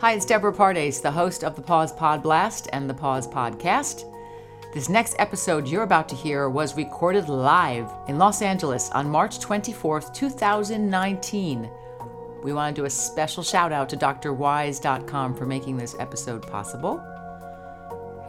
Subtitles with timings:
[0.00, 4.10] Hi, it's Deborah Pardes, the host of the Pause Pod Blast and the Pause Podcast.
[4.72, 9.40] This next episode you're about to hear was recorded live in Los Angeles on March
[9.40, 11.70] 24th, 2019.
[12.42, 16.98] We want to do a special shout out to drwise.com for making this episode possible.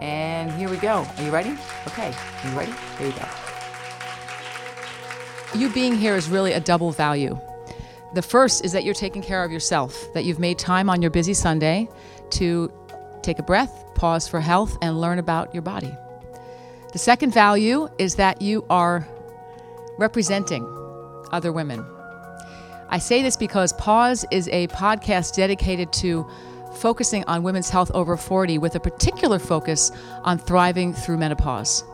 [0.02, 1.08] And here we go.
[1.18, 1.56] Are you ready?
[1.88, 2.14] Okay.
[2.44, 2.74] Are you ready?
[2.98, 3.26] Here we go.
[5.56, 7.40] You being here is really a double value.
[8.14, 11.12] The first is that you're taking care of yourself, that you've made time on your
[11.12, 11.88] busy Sunday
[12.32, 12.72] to
[13.22, 15.96] take a breath, pause for health, and learn about your body.
[16.92, 19.08] The second value is that you are
[19.98, 20.66] representing
[21.32, 21.86] other women.
[22.90, 26.30] I say this because Pause is a podcast dedicated to
[26.76, 29.92] focusing on women's health over 40 with a particular focus
[30.24, 31.86] on thriving through menopause.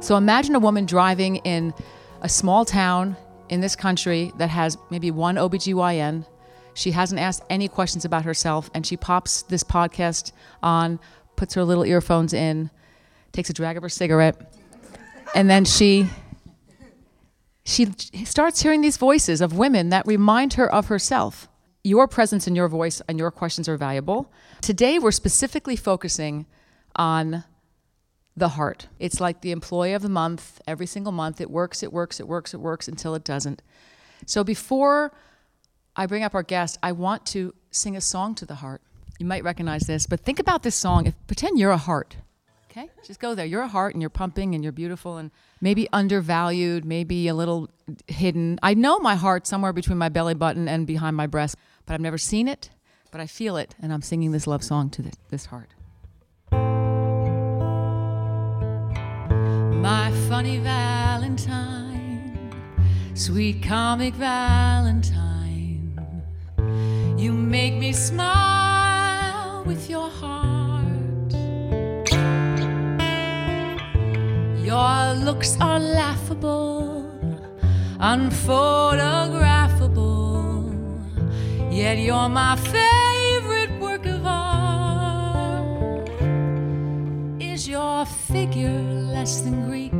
[0.00, 1.74] So imagine a woman driving in
[2.22, 3.16] a small town
[3.48, 6.26] in this country that has maybe one OBGYN.
[6.74, 11.00] She hasn't asked any questions about herself, and she pops this podcast on,
[11.36, 12.70] puts her little earphones in,
[13.32, 14.54] takes a drag of her cigarette,
[15.34, 16.08] and then she
[17.64, 17.86] she
[18.24, 21.48] starts hearing these voices of women that remind her of herself.
[21.84, 24.32] Your presence and your voice and your questions are valuable.
[24.62, 26.46] Today we're specifically focusing
[26.96, 27.44] on
[28.38, 28.88] the heart.
[28.98, 30.60] It's like the employee of the month.
[30.66, 33.62] Every single month it works, it works, it works, it works until it doesn't.
[34.26, 35.12] So before
[35.96, 38.82] I bring up our guest, I want to sing a song to the heart.
[39.18, 41.06] You might recognize this, but think about this song.
[41.06, 42.16] If, pretend you're a heart.
[42.70, 42.88] Okay?
[43.04, 43.46] Just go there.
[43.46, 45.30] You're a heart and you're pumping and you're beautiful and
[45.60, 47.70] maybe undervalued, maybe a little
[48.06, 48.58] hidden.
[48.62, 52.00] I know my heart somewhere between my belly button and behind my breast, but I've
[52.00, 52.70] never seen it,
[53.10, 55.70] but I feel it and I'm singing this love song to this heart.
[59.80, 62.52] My funny Valentine,
[63.14, 65.96] sweet comic Valentine,
[67.16, 71.32] you make me smile with your heart.
[74.64, 77.06] Your looks are laughable,
[78.00, 80.74] unphotographable,
[81.70, 83.07] yet you're my favorite
[88.28, 88.82] figure
[89.14, 89.92] less than Greek?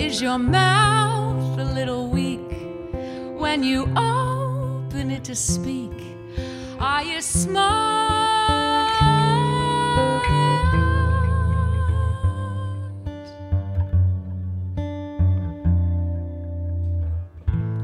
[0.00, 2.40] Is your mouth a little weak
[3.38, 5.92] when you open it to speak?
[6.80, 8.22] Are you smart?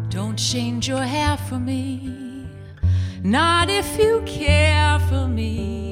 [0.08, 2.46] Don't change your hair for me,
[3.22, 5.87] not if you care for me.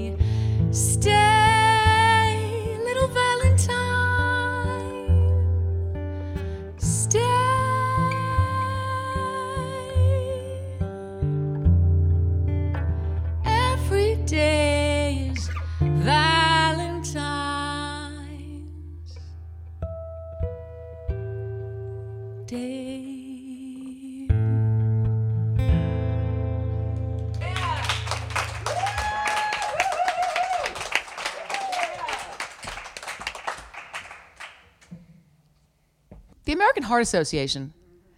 [36.97, 37.75] Heart Association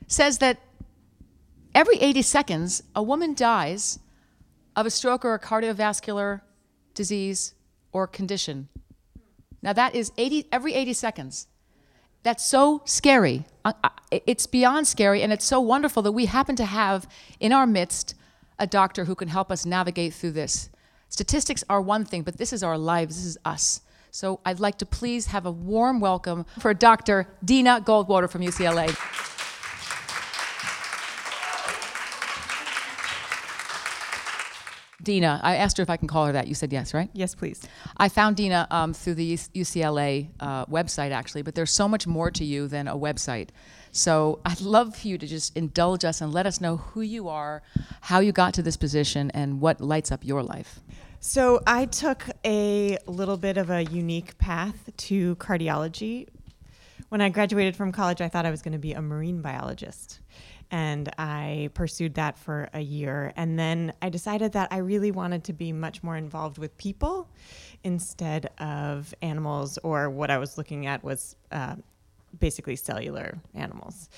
[0.06, 0.60] says that
[1.74, 3.98] every 80 seconds, a woman dies
[4.76, 6.42] of a stroke or a cardiovascular
[6.94, 7.54] disease
[7.90, 8.68] or condition.
[9.62, 11.48] Now, that is 80, every 80 seconds.
[12.22, 13.46] That's so scary.
[13.64, 17.08] Uh, uh, It's beyond scary, and it's so wonderful that we happen to have
[17.40, 18.14] in our midst
[18.60, 20.70] a doctor who can help us navigate through this.
[21.08, 23.80] Statistics are one thing, but this is our lives, this is us.
[24.18, 27.28] So I'd like to please have a warm welcome for Dr.
[27.44, 28.88] Deena Goldwater from UCLA.
[35.00, 36.48] Deena, I asked her if I can call her that.
[36.48, 37.08] You said yes, right?
[37.12, 37.62] Yes, please.
[37.96, 42.32] I found Deena um, through the UCLA uh, website, actually, but there's so much more
[42.32, 43.50] to you than a website.
[43.92, 47.28] So I'd love for you to just indulge us and let us know who you
[47.28, 47.62] are,
[48.00, 50.80] how you got to this position, and what lights up your life.
[51.20, 56.28] So I took a little bit of a unique path to cardiology.
[57.08, 60.20] When I graduated from college, I thought I was going to be a marine biologist.
[60.70, 63.32] And I pursued that for a year.
[63.34, 67.28] And then I decided that I really wanted to be much more involved with people
[67.82, 71.74] instead of animals, or what I was looking at was uh,
[72.38, 74.08] basically cellular animals.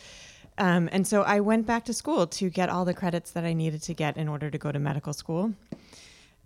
[0.58, 3.54] Um, and so I went back to school to get all the credits that I
[3.54, 5.54] needed to get in order to go to medical school.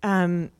[0.05, 0.51] Um,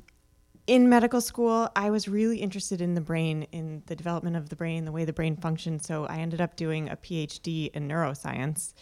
[0.65, 4.55] in medical school, I was really interested in the brain, in the development of the
[4.55, 5.85] brain, the way the brain functions.
[5.85, 8.73] So I ended up doing a PhD in neuroscience.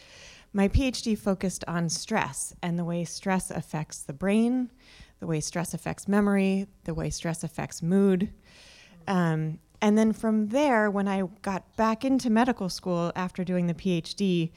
[0.54, 4.71] My PhD focused on stress and the way stress affects the brain,
[5.19, 8.31] the way stress affects memory, the way stress affects mood.
[9.06, 13.74] Um, and then from there, when I got back into medical school after doing the
[13.74, 14.51] PhD,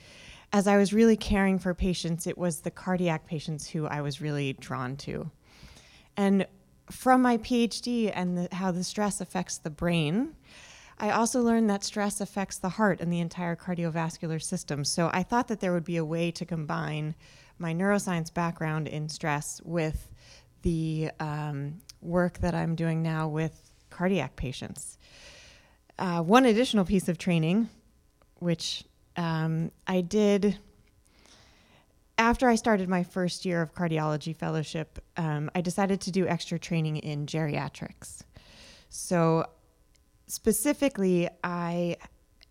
[0.52, 4.20] as I was really caring for patients, it was the cardiac patients who I was
[4.20, 5.32] really drawn to.
[6.16, 6.46] And
[6.90, 10.34] from my PhD and the, how the stress affects the brain,
[10.98, 14.84] I also learned that stress affects the heart and the entire cardiovascular system.
[14.84, 17.14] So I thought that there would be a way to combine
[17.58, 20.10] my neuroscience background in stress with
[20.62, 24.98] the um, work that I'm doing now with cardiac patients.
[25.98, 27.68] Uh, one additional piece of training,
[28.36, 28.84] which
[29.16, 30.58] um, I did
[32.18, 36.58] after I started my first year of cardiology fellowship, um, I decided to do extra
[36.58, 38.22] training in geriatrics.
[38.88, 39.46] So,
[40.26, 41.96] specifically, I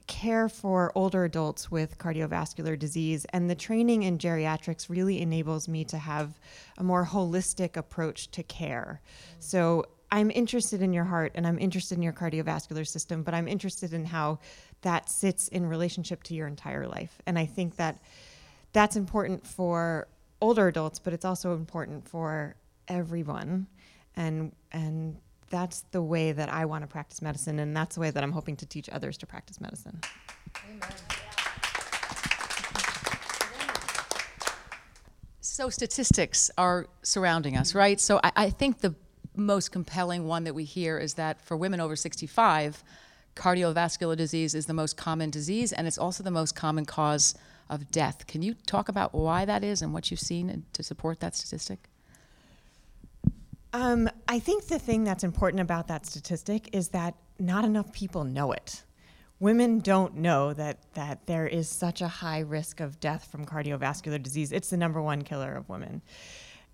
[0.07, 5.83] care for older adults with cardiovascular disease, and the training in geriatrics really enables me
[5.85, 6.39] to have
[6.77, 9.01] a more holistic approach to care.
[9.39, 13.47] So, I'm interested in your heart and I'm interested in your cardiovascular system, but I'm
[13.47, 14.39] interested in how
[14.81, 17.19] that sits in relationship to your entire life.
[17.25, 17.99] And I think that
[18.75, 20.05] that's important for
[20.41, 22.55] older adults, but it's also important for
[22.89, 23.67] everyone.
[24.17, 25.17] And and
[25.49, 28.33] that's the way that I want to practice medicine, and that's the way that I'm
[28.33, 30.01] hoping to teach others to practice medicine.
[30.69, 30.89] Amen.
[35.39, 37.97] So statistics are surrounding us, right?
[38.01, 38.93] So I, I think the
[39.37, 42.83] most compelling one that we hear is that for women over 65,
[43.37, 47.35] cardiovascular disease is the most common disease and it's also the most common cause
[47.69, 48.27] of death.
[48.27, 51.89] Can you talk about why that is and what you've seen to support that statistic?
[53.73, 58.23] Um, I think the thing that's important about that statistic is that not enough people
[58.23, 58.83] know it.
[59.39, 64.21] Women don't know that, that there is such a high risk of death from cardiovascular
[64.21, 64.53] disease.
[64.53, 66.01] It's the number one killer of women.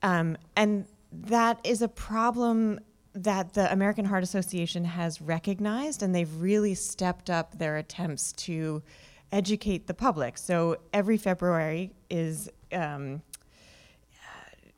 [0.04, 2.80] Um, and that is a problem
[3.14, 8.84] that the American Heart Association has recognized, and they've really stepped up their attempts to
[9.31, 10.38] educate the public.
[10.38, 13.22] So every February is um,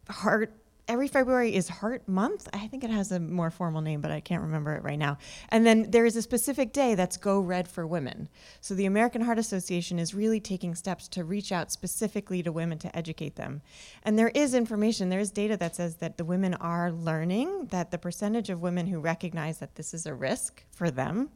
[0.10, 0.54] heart
[0.88, 2.50] every February is Heart Month.
[2.54, 5.18] I think it has a more formal name, but I can't remember it right now.
[5.50, 8.28] And then there is a specific day that's Go Red for Women.
[8.62, 12.78] So the American Heart Association is really taking steps to reach out specifically to women
[12.80, 13.62] to educate them.
[14.04, 17.92] And there is information, there is data that says that the women are learning that
[17.92, 21.30] the percentage of women who recognize that this is a risk for them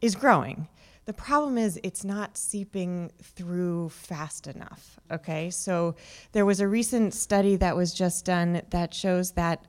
[0.00, 0.68] is growing.
[1.06, 5.00] The problem is it's not seeping through fast enough.
[5.10, 5.96] Okay, so
[6.32, 9.66] there was a recent study that was just done that shows that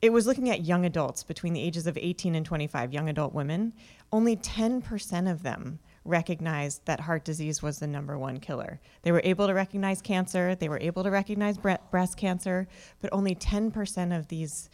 [0.00, 3.32] it was looking at young adults between the ages of 18 and 25, young adult
[3.32, 3.72] women.
[4.10, 8.80] Only 10% of them recognized that heart disease was the number one killer.
[9.02, 12.66] They were able to recognize cancer, they were able to recognize breast cancer,
[13.00, 14.68] but only 10% of these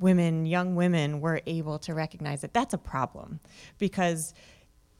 [0.00, 2.52] women, young women, were able to recognize it.
[2.52, 3.38] That's a problem
[3.78, 4.34] because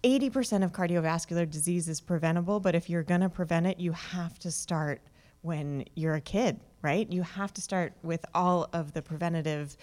[0.04, 4.38] 80% of cardiovascular disease is preventable, but if you're going to prevent it, you have
[4.40, 5.00] to start
[5.40, 7.10] when you're a kid, right?
[7.10, 9.76] You have to start with all of the preventative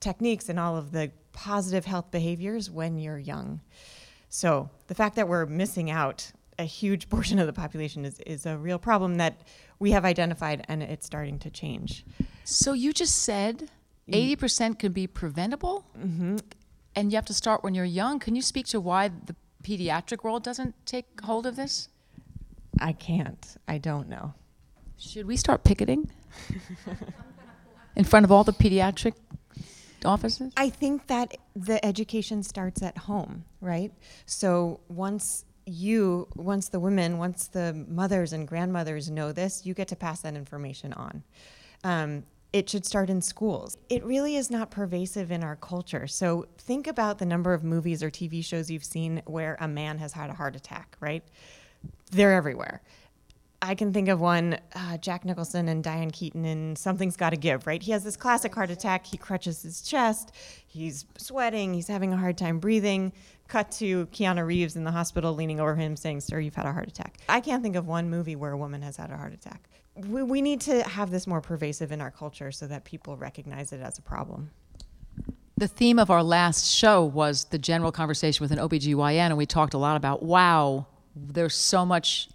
[0.00, 3.60] techniques and all of the positive health behaviors when you're young.
[4.28, 8.46] So the fact that we're missing out a huge portion of the population is, is
[8.46, 9.40] a real problem that
[9.78, 12.04] we have identified and it's starting to change.
[12.44, 13.70] So you just said
[14.10, 15.84] 80% can be preventable?
[15.96, 16.38] Mm-hmm.
[16.96, 18.18] And you have to start when you're young.
[18.18, 21.88] Can you speak to why the pediatric world doesn't take hold of this?
[22.80, 23.56] I can't.
[23.68, 24.34] I don't know.
[24.96, 26.10] Should we start picketing
[27.96, 29.14] in front of all the pediatric
[30.04, 30.52] offices?
[30.56, 33.92] I think that the education starts at home, right?
[34.26, 39.88] So once you, once the women, once the mothers and grandmothers know this, you get
[39.88, 41.22] to pass that information on.
[41.84, 43.76] Um, it should start in schools.
[43.88, 46.06] It really is not pervasive in our culture.
[46.06, 49.98] So think about the number of movies or TV shows you've seen where a man
[49.98, 51.22] has had a heart attack, right?
[52.10, 52.82] They're everywhere.
[53.62, 57.66] I can think of one, uh, Jack Nicholson and Diane Keaton in Something's Gotta Give,
[57.66, 57.82] right?
[57.82, 59.04] He has this classic heart attack.
[59.04, 60.32] He crutches his chest.
[60.66, 61.74] He's sweating.
[61.74, 63.12] He's having a hard time breathing.
[63.48, 66.72] Cut to Keanu Reeves in the hospital leaning over him saying, Sir, you've had a
[66.72, 67.18] heart attack.
[67.28, 69.68] I can't think of one movie where a woman has had a heart attack
[70.06, 73.72] we, we need to have this more pervasive in our culture so that people recognize
[73.72, 74.50] it as a problem.
[75.56, 79.46] The theme of our last show was the general conversation with an OBGYN, and we
[79.46, 82.28] talked a lot about wow, there's so much,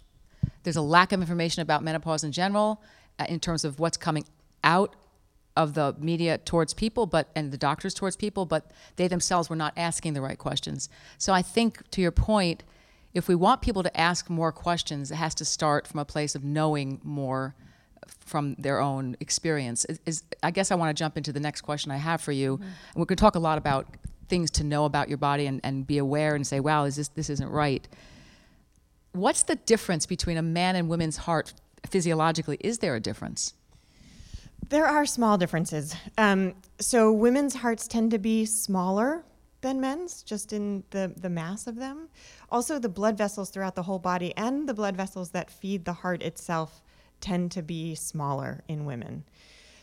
[0.62, 2.82] there's a lack of information about menopause in general
[3.18, 4.24] uh, in terms of what's coming
[4.62, 4.94] out
[5.56, 9.56] of the media towards people but and the doctors towards people but they themselves were
[9.56, 12.62] not asking the right questions so i think to your point
[13.16, 16.34] if we want people to ask more questions, it has to start from a place
[16.34, 17.54] of knowing more
[18.20, 19.86] from their own experience.
[19.86, 22.32] Is, is I guess I want to jump into the next question I have for
[22.32, 22.56] you.
[22.56, 23.86] And we're going to talk a lot about
[24.28, 27.08] things to know about your body and, and be aware and say, wow, is this
[27.08, 27.88] this isn't right.
[29.12, 31.54] What's the difference between a man and woman's heart
[31.88, 32.58] physiologically?
[32.60, 33.54] Is there a difference?
[34.68, 35.96] There are small differences.
[36.18, 39.24] Um, so women's hearts tend to be smaller
[39.62, 42.08] than men's, just in the, the mass of them.
[42.50, 45.92] Also, the blood vessels throughout the whole body and the blood vessels that feed the
[45.92, 46.82] heart itself
[47.20, 49.24] tend to be smaller in women.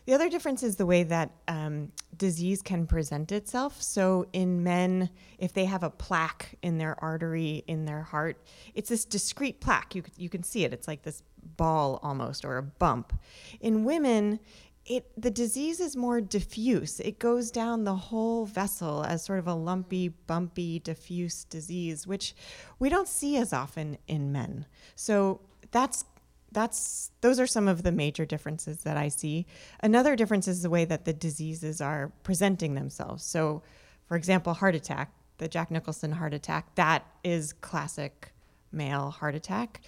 [0.06, 3.82] The other difference is the way that um, disease can present itself.
[3.82, 8.38] So, in men, if they have a plaque in their artery in their heart,
[8.76, 9.96] it's this discrete plaque.
[9.96, 10.74] You, you can see it.
[10.74, 11.24] It's like this
[11.58, 13.14] ball almost or a bump.
[13.62, 14.40] In women,
[14.86, 17.00] it the disease is more diffuse.
[17.00, 22.36] It goes down the whole vessel as sort of a lumpy, bumpy, diffuse disease, which
[22.80, 24.66] we don't see as often in men.
[24.96, 25.40] So
[25.72, 26.06] that's
[26.52, 29.46] that's those are some of the major differences that I see.
[29.82, 33.24] Another difference is the way that the diseases are presenting themselves.
[33.24, 33.64] So,
[34.08, 38.34] for example, heart attack, the Jack Nicholson heart attack, that is classic
[38.72, 39.82] male heart attack.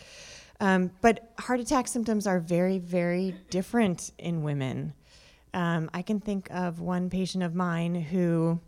[0.59, 4.93] Um, but heart attack symptoms are very, very different in women.
[5.53, 8.59] Um, I can think of one patient of mine who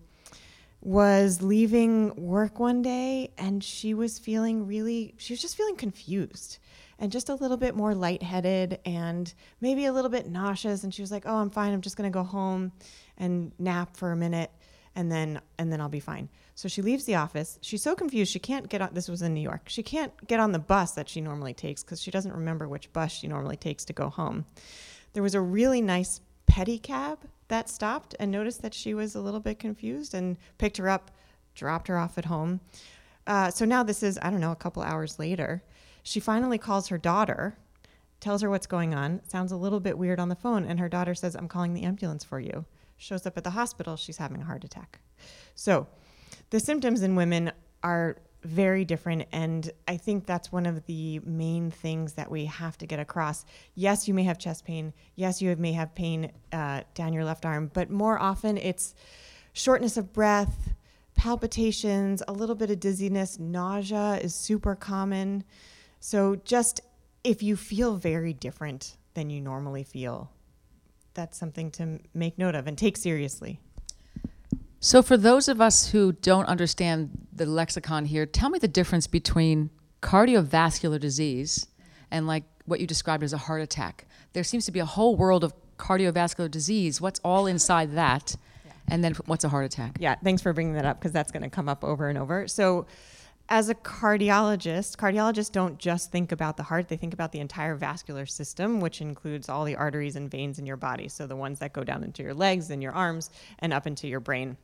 [0.82, 6.60] was leaving work one day and she was feeling really, she was just feeling confused
[7.00, 10.84] and just a little bit more lightheaded and maybe a little bit nauseous.
[10.84, 11.74] And she was like, "Oh, I'm fine.
[11.74, 12.72] I'm just going to go home
[13.18, 14.52] and nap for a minute,
[14.96, 17.58] and then and then I'll be fine." So she leaves the office.
[17.62, 18.90] She's so confused she can't get on.
[18.92, 19.70] This was in New York.
[19.70, 22.92] She can't get on the bus that she normally takes because she doesn't remember which
[22.92, 24.46] bus she normally takes to go home.
[25.14, 26.20] There was a really nice
[26.52, 30.90] pedicab that stopped and noticed that she was a little bit confused and picked her
[30.90, 31.12] up,
[31.56, 32.60] dropped her off at home.
[33.26, 35.64] Uh, so now this is I don't know a couple hours later
[36.08, 37.58] she finally calls her daughter,
[38.22, 39.20] tells her what's going on.
[39.28, 40.64] Sounds a little bit weird on the phone.
[40.64, 42.64] And her daughter says, I'm calling the ambulance for you.
[42.96, 43.98] Shows up at the hospital.
[43.98, 45.02] She's having a heart attack.
[45.54, 45.88] So
[46.50, 47.52] the symptoms in women
[47.84, 49.26] are very different.
[49.32, 53.46] And I think that's one of the main things that we have to get across.
[53.76, 54.94] Yes, you may have chest pain.
[55.16, 57.70] Yes, you may have pain uh, down your left arm.
[57.74, 58.96] But more often, it's
[59.54, 60.74] shortness of breath,
[61.16, 65.44] palpitations, a little bit of dizziness, nausea is super common.
[66.00, 66.80] So just
[67.24, 70.32] if you feel very different than you normally feel,
[71.16, 73.60] that's something to make note of and take seriously.
[74.80, 79.08] So, for those of us who don't understand the lexicon here, tell me the difference
[79.08, 81.68] between cardiovascular disease
[82.12, 84.06] and like what you described as a heart attack.
[84.34, 87.02] There seems to be a whole world of cardiovascular disease.
[87.02, 88.36] What's all inside that?
[88.90, 89.98] And then what's a heart attack?
[90.00, 92.48] Yeah, thanks for bringing that up because that's going to come up over and over.
[92.48, 92.88] So,
[93.50, 97.76] as a cardiologist, cardiologists don't just think about the heart, they think about the entire
[97.76, 101.10] vascular system, which includes all the arteries and veins in your body.
[101.10, 103.30] So the ones that go down into your legs and your arms
[103.60, 104.56] and up into your brain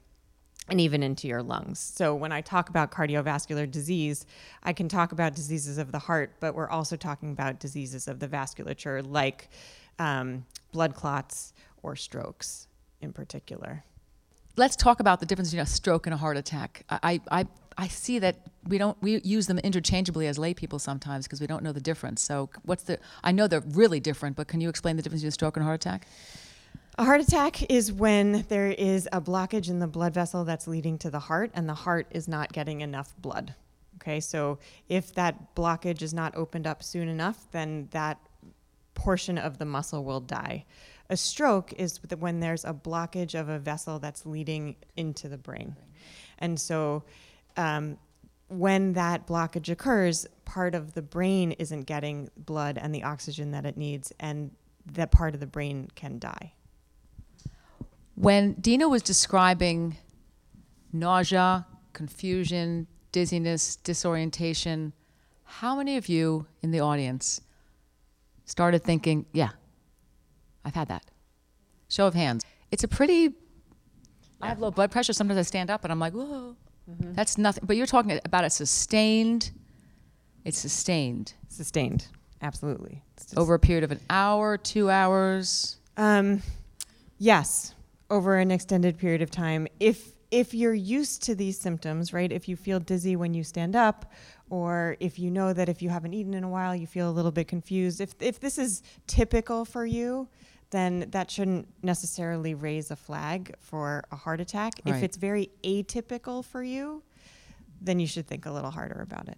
[0.70, 1.80] and even into your lungs.
[1.80, 4.26] So when I talk about cardiovascular disease,
[4.64, 8.20] I can talk about diseases of the heart, but we're also talking about diseases of
[8.20, 9.50] the vasculature like
[10.00, 12.68] um, blood clots or strokes
[13.02, 13.84] in particular
[14.56, 16.86] let's talk about the difference between a stroke and a heart attack.
[16.90, 21.26] I, I, I see that we don't we use them interchangeably as lay people sometimes
[21.26, 22.22] because we don't know the difference.
[22.22, 23.00] So what's the?
[23.24, 25.64] I know they're really different, but can you explain the difference between a stroke and
[25.64, 26.08] a heart attack?
[26.96, 31.00] A heart attack is when there is a blockage in the blood vessel that's leading
[31.00, 33.56] to the heart, and the heart is not getting enough blood.
[33.96, 34.60] Okay, so
[34.90, 38.20] if that blockage is not opened up soon enough, then that
[38.94, 40.66] portion of the muscle will die.
[41.10, 45.76] A stroke is when there's a blockage of a vessel that's leading into the brain.
[46.38, 47.06] And so
[47.58, 47.98] um,
[48.50, 53.66] when that blockage occurs, part of the brain isn't getting blood and the oxygen that
[53.66, 54.52] it needs, and
[54.86, 56.54] that part of the brain can die.
[58.16, 59.98] When Deena was describing
[60.92, 64.94] nausea, confusion, dizziness, disorientation,
[65.44, 67.42] how many of you in the audience
[68.46, 69.50] started thinking, yeah,
[70.66, 71.04] I've had that.
[71.90, 72.44] Show of hands.
[72.72, 73.14] It's a pretty.
[73.14, 73.30] Yeah.
[74.42, 75.14] I have low blood pressure.
[75.14, 76.56] Sometimes I stand up and I'm like, whoa.
[76.90, 77.14] Mm-hmm.
[77.14, 77.64] That's nothing.
[77.66, 79.52] But you're talking about a sustained.
[80.44, 81.34] It's sustained.
[81.50, 82.08] Sustained.
[82.42, 83.02] Absolutely.
[83.38, 85.78] Over a period of an hour, two hours.
[85.96, 86.42] Um,
[87.20, 87.74] yes,
[88.14, 89.68] over an extended period of time.
[89.80, 92.32] If if you're used to these symptoms, right?
[92.32, 94.12] If you feel dizzy when you stand up,
[94.50, 97.16] or if you know that if you haven't eaten in a while, you feel a
[97.18, 98.02] little bit confused.
[98.02, 100.28] If if this is typical for you,
[100.70, 104.74] then that shouldn't necessarily raise a flag for a heart attack.
[104.86, 104.96] Right.
[104.96, 107.04] If it's very atypical for you,
[107.82, 109.38] then you should think a little harder about it.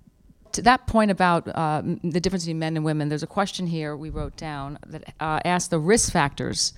[0.53, 3.95] to that point about uh, the difference between men and women, there's a question here
[3.97, 6.73] we wrote down that uh, asks the risk factors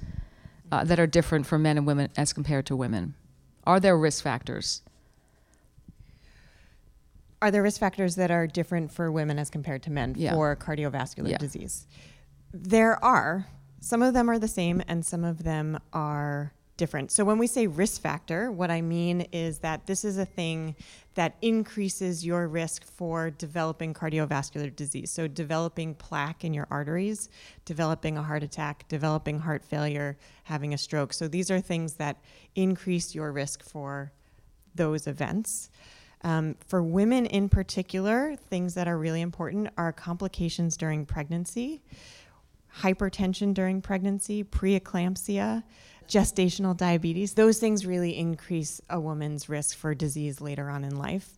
[0.72, 3.16] uh, that are different for men and women as compared to women.
[3.66, 4.82] Are there risk factors?
[7.42, 10.34] Are there risk factors that are different for women as compared to men Yeah.
[10.34, 11.38] for cardiovascular Yeah.
[11.38, 11.86] disease?
[12.52, 13.48] There are.
[13.80, 17.12] Some of them are the same and some of them are different.
[17.12, 20.76] So when we say risk factor, what I mean is that this is a thing
[21.16, 25.12] that increases your risk for developing cardiovascular disease.
[25.12, 27.30] So developing plaque in your arteries,
[27.66, 31.14] developing a heart attack, developing heart failure, having a stroke.
[31.14, 32.18] So these are things that
[32.56, 34.12] increase your risk for
[34.76, 35.72] those events.
[36.24, 41.82] Um, for women in particular, things that are really important are complications during pregnancy,
[42.82, 45.64] hypertension during pregnancy, preeclampsia,
[46.08, 47.34] gestational diabetes.
[47.34, 51.38] Those things really increase a woman's risk for disease later on in life.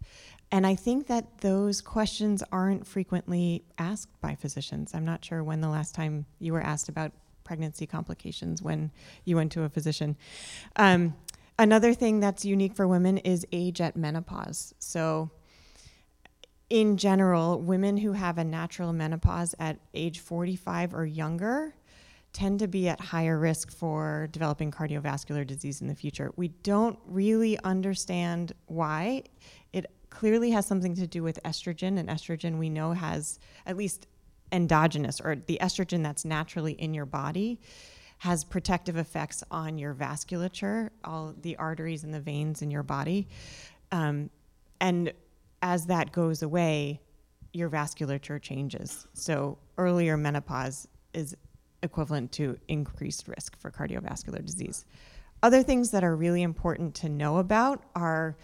[0.52, 4.96] And I think that those questions aren't frequently asked by physicians.
[4.96, 7.12] I'm not sure when the last time you were asked about
[7.44, 8.92] pregnancy complications when
[9.26, 10.16] you went to a physician.
[10.76, 11.16] Um,
[11.58, 14.74] another thing that's unique for women is age at menopause.
[14.80, 15.32] So,
[16.70, 21.74] in general, women who have a natural menopause at age 45 or younger
[22.31, 26.31] tend to be at higher risk for developing cardiovascular disease in the future.
[26.36, 29.24] We don't really understand why.
[29.74, 34.07] It clearly has something to do with estrogen, and estrogen we know has at least
[34.51, 37.59] endogenous or the estrogen that's naturally in your body
[38.19, 43.27] has protective effects on your vasculature, all the arteries and the veins in your body.
[43.91, 44.29] Um,
[44.81, 45.13] and
[45.62, 47.00] as that goes away,
[47.53, 49.07] your vasculature changes.
[49.13, 51.36] So earlier menopause is
[51.83, 54.86] equivalent to increased risk for cardiovascular disease.
[55.41, 58.36] Other things that are really important to know about are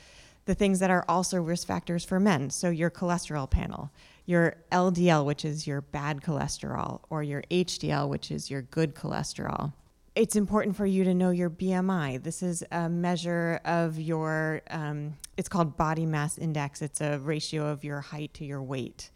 [0.46, 2.50] the things that are also risk factors for men.
[2.50, 3.92] So your cholesterol panel,
[4.26, 9.74] your LDL, which is your bad cholesterol, or your HDL, which is your good cholesterol.
[10.16, 12.24] It's important for you to know your BMI.
[12.24, 16.82] This is a measure of your, um, it's called body mass index.
[16.82, 19.10] It's a ratio of your height to your weight.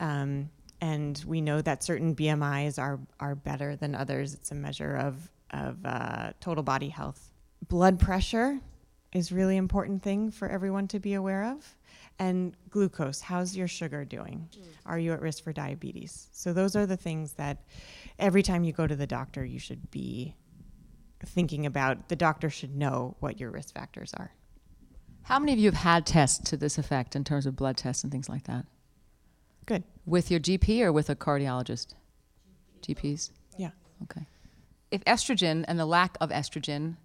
[0.00, 0.50] Um,
[0.82, 4.34] and we know that certain BMIs are, are better than others.
[4.34, 7.30] It's a measure of, of uh, total body health.
[7.68, 8.58] Blood pressure
[9.12, 11.76] is really important thing for everyone to be aware of.
[12.18, 14.48] And glucose, how's your sugar doing?
[14.84, 16.26] Are you at risk for diabetes?
[16.32, 17.58] So those are the things that
[18.18, 20.34] every time you go to the doctor, you should be
[21.24, 22.08] thinking about.
[22.08, 24.32] The doctor should know what your risk factors are.
[25.22, 28.02] How many of you have had tests to this effect in terms of blood tests
[28.02, 28.66] and things like that?
[29.64, 29.84] Good.
[30.04, 31.94] With your GP or with a cardiologist?
[32.82, 33.30] GPs?
[33.56, 33.70] Yeah.
[34.04, 34.26] Okay.
[34.90, 36.96] If estrogen and the lack of estrogen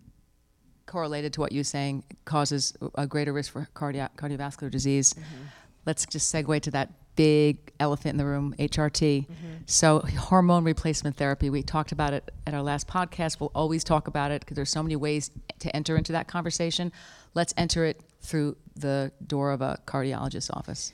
[0.88, 5.44] correlated to what you're saying causes a greater risk for cardio- cardiovascular disease, mm-hmm.
[5.86, 9.28] let's just segue to that big elephant in the room, HRT.
[9.28, 9.34] Mm-hmm.
[9.66, 13.40] So, hormone replacement therapy, we talked about it at our last podcast.
[13.40, 15.30] We'll always talk about it because there's so many ways
[15.60, 16.94] to enter into that conversation.
[17.34, 20.94] Let's enter it through the door of a cardiologist's office.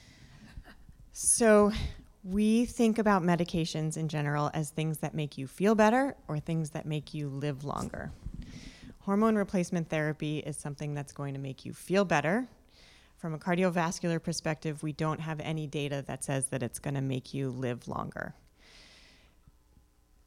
[1.15, 1.71] So
[2.23, 6.71] we think about medications in general as things that make you feel better or things
[6.71, 8.12] that make you live longer.
[9.02, 12.47] Hormone replacement therapy is something that's going to make you feel better.
[13.17, 17.02] From a cardiovascular perspective, we don't have any data that says that it's going to
[17.02, 18.34] make you live longer.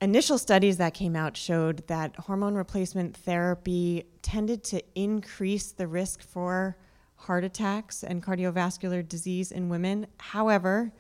[0.01, 6.23] Initial studies that came out showed that hormone replacement therapy tended to increase the risk
[6.23, 6.77] for
[7.17, 10.07] heart attacks and cardiovascular disease in women.
[10.19, 10.93] However,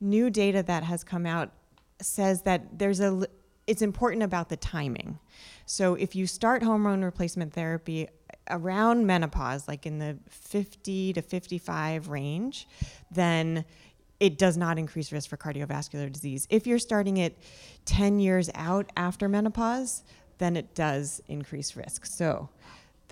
[0.00, 1.52] new data that has come out
[2.00, 3.26] says that there's a
[3.66, 5.18] it's important about the timing.
[5.66, 8.08] So if you start hormone replacement therapy
[8.50, 12.68] around menopause, like in the 50 to 55 range,
[13.10, 13.64] then
[14.20, 16.46] it does not increase risk for cardiovascular disease.
[16.50, 17.38] If you're starting it
[17.86, 20.04] 10 years out after menopause,
[20.38, 22.06] then it does increase risk.
[22.06, 22.48] So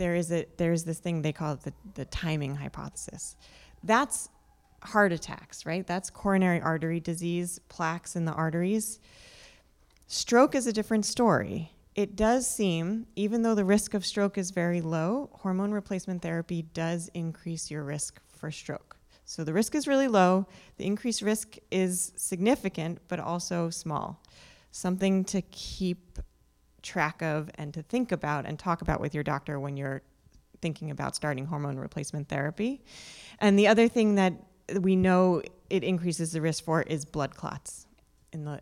[0.02, 3.36] there is a there's this thing they call it the, the timing hypothesis.
[3.84, 4.28] That's
[4.82, 5.86] heart attacks, right?
[5.86, 8.98] That's coronary artery disease, plaques in the arteries.
[10.08, 11.70] Stroke is a different story.
[11.94, 16.62] It does seem, even though the risk of stroke is very low, hormone replacement therapy
[16.74, 18.96] does increase your risk for stroke.
[19.24, 20.46] So the risk is really low.
[20.78, 24.20] The increased risk is significant, but also small.
[24.72, 26.18] Something to keep
[26.82, 30.02] track of and to think about and talk about with your doctor when you're
[30.60, 32.82] thinking about starting hormone replacement therapy.
[33.38, 34.34] And the other thing that
[34.80, 37.86] we know it increases the risk for is blood clots
[38.32, 38.60] in the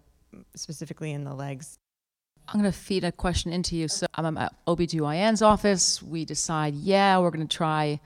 [0.54, 1.76] specifically in the legs.
[2.48, 3.88] I'm going to feed a question into you.
[3.88, 6.02] So I'm at OBGYN's office.
[6.02, 8.00] We decide, yeah, we're going to try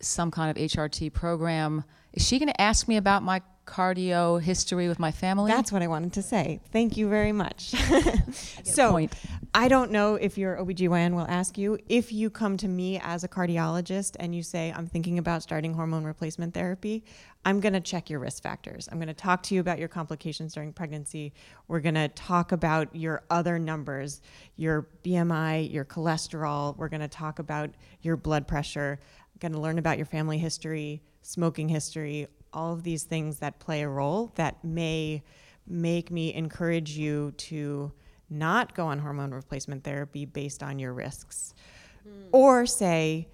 [0.00, 1.84] some kind of HRT program.
[2.12, 5.52] Is she going to ask me about my cardio history with my family.
[5.52, 6.60] That's what I wanted to say.
[6.72, 7.74] Thank you very much.
[8.64, 9.08] so.
[9.54, 13.24] I don't know if your OBGYN will ask you if you come to me as
[13.24, 17.02] a cardiologist and you say, I'm thinking about starting hormone replacement therapy,
[17.46, 18.88] I'm going to check your risk factors.
[18.92, 21.32] I'm going to talk to you about your complications during pregnancy.
[21.66, 24.20] We're going to talk about your other numbers,
[24.56, 26.76] your BMI, your cholesterol.
[26.76, 27.70] We're going to talk about
[28.02, 28.98] your blood pressure.
[29.00, 33.58] I'm going to learn about your family history, smoking history, all of these things that
[33.58, 35.22] play a role that may
[35.66, 37.92] make me encourage you to
[38.30, 41.54] not go on hormone replacement therapy based on your risks.
[42.02, 42.28] Hmm.
[42.32, 43.28] Or say,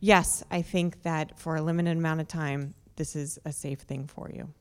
[0.00, 4.06] yes, I think that for a limited amount of time, this is a safe thing
[4.06, 4.52] for you.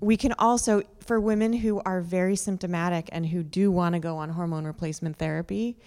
[0.00, 4.16] We can also, for women who are very symptomatic and who do want to go
[4.18, 5.78] on hormone replacement therapy,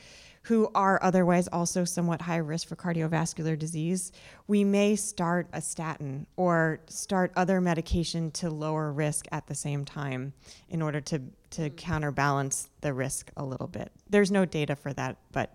[0.47, 4.13] who are otherwise also somewhat high risk for cardiovascular disease,
[4.47, 9.83] we may start a statin or start other medication to lower risk at the same
[9.83, 10.31] time
[10.69, 13.91] in order to, to counterbalance the risk a little bit.
[14.09, 15.53] There's no data for that, but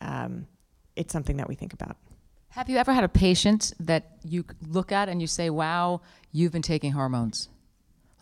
[0.00, 0.48] um,
[0.96, 1.96] it's something that we think about.
[2.48, 6.00] Have you ever had a patient that you look at and you say, wow,
[6.32, 7.48] you've been taking hormones?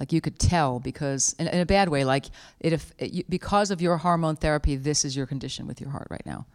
[0.01, 2.27] Like you could tell because, in, in a bad way, like
[2.61, 5.91] it, if, it, you, because of your hormone therapy, this is your condition with your
[5.91, 6.47] heart right now.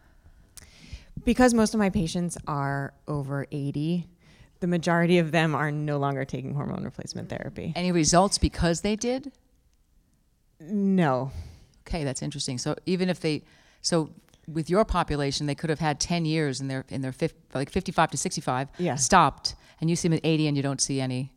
[1.26, 4.08] Because most of my patients are over 80,
[4.60, 7.72] the majority of them are no longer taking hormone replacement therapy.
[7.76, 9.32] Any results because they did?
[10.60, 11.32] No.
[11.88, 12.58] Okay, that's interesting.
[12.58, 13.44] So even if they,
[13.82, 14.10] so
[14.48, 17.70] with your population, they could have had 10 years in their, in their fif, like
[17.70, 18.96] 55 to 65, Yeah.
[18.96, 21.32] stopped, and you see them at 80 and you don't see any.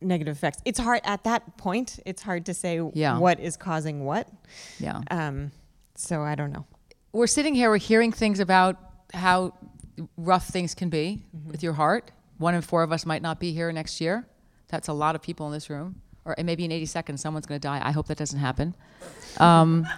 [0.00, 0.60] Negative effects.
[0.64, 1.98] It's hard at that point.
[2.06, 3.18] It's hard to say Yeah.
[3.18, 4.28] what is causing what.
[4.78, 5.00] Yeah.
[5.10, 5.50] Um,
[5.94, 6.64] so I don't know.
[7.12, 8.76] we're sitting here, we're hearing things about
[9.14, 9.52] how
[10.16, 12.12] rough things can be with your heart.
[12.36, 14.26] One in four of us might not be here next year.
[14.68, 16.02] That's a lot of people in this room.
[16.24, 17.80] Or maybe in 80 seconds, someone's going to die.
[17.82, 18.74] I hope that doesn't happen.
[19.38, 19.88] Um,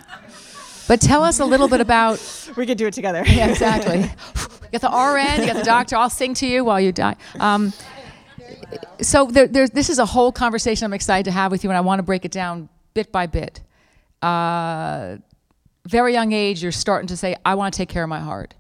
[0.89, 2.19] but tell us a little bit about.
[2.57, 3.23] We could do it together.
[3.27, 3.99] Yeah, exactly.
[4.73, 5.97] you got the RN, you got the doctor.
[5.97, 7.17] I'll sing to you while you die.
[7.39, 7.73] Um,
[9.01, 11.77] so there, there's, this is a whole conversation I'm excited to have with you, and
[11.77, 13.61] I want to break it down bit by bit.
[14.23, 15.17] Uh,
[15.87, 18.55] very young age, you're starting to say, I want to take care of my heart.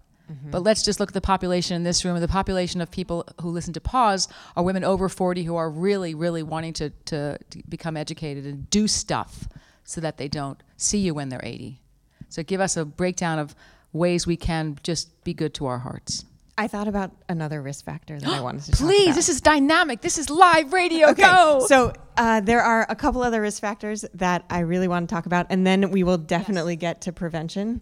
[0.50, 2.18] But let's just look at the population in this room.
[2.20, 6.14] The population of people who listen to Pause are women over 40 who are really,
[6.14, 9.48] really wanting to, to, to become educated and do stuff
[9.82, 11.80] so that they don't see you when they're 80.
[12.28, 13.56] So give us a breakdown of
[13.92, 16.24] ways we can just be good to our hearts.
[16.60, 20.02] I thought about another risk factor that I wanted to talk Please, this is dynamic.
[20.02, 21.08] This is live radio.
[21.08, 21.64] Okay, Go.
[21.66, 25.24] so uh, there are a couple other risk factors that I really want to talk
[25.24, 27.80] about, and then we will definitely get to prevention.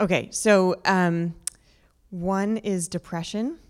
[0.00, 1.36] Okay, so um,
[2.10, 3.60] one is depression.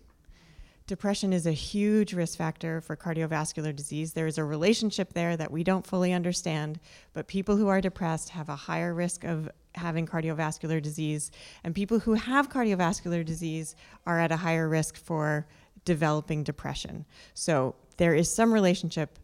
[0.89, 4.15] Depression is a huge risk factor for cardiovascular disease.
[4.15, 6.81] There is a relationship there that we don't fully understand,
[7.13, 11.31] but people who are depressed have a higher risk of having cardiovascular disease,
[11.63, 15.47] and people who have cardiovascular disease are at a higher risk for
[15.85, 17.05] developing depression.
[17.35, 19.19] So there is some relationship.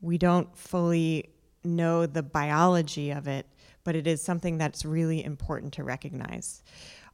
[0.00, 1.30] We don't fully
[1.64, 3.46] know the biology of it,
[3.82, 6.62] but it is something that's really important to recognize.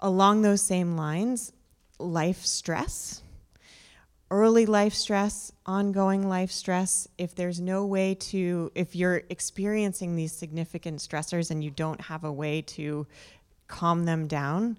[0.01, 1.55] Along those same lines,
[1.99, 3.23] life stress,
[4.31, 10.33] early life stress, ongoing life stress, if there's no way to, if you're experiencing these
[10.33, 13.07] significant stressors and you don't have a way to
[13.69, 14.77] calm them down,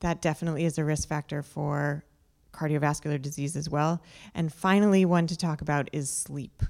[0.00, 2.04] that definitely is a risk factor for
[2.52, 4.02] cardiovascular disease as well.
[4.34, 6.62] And finally, one to talk about is sleep.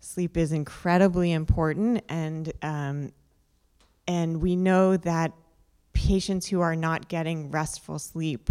[0.00, 3.12] Sleep is incredibly important, and um,
[4.06, 5.32] and we know that
[5.94, 8.50] patients who are not getting restful sleep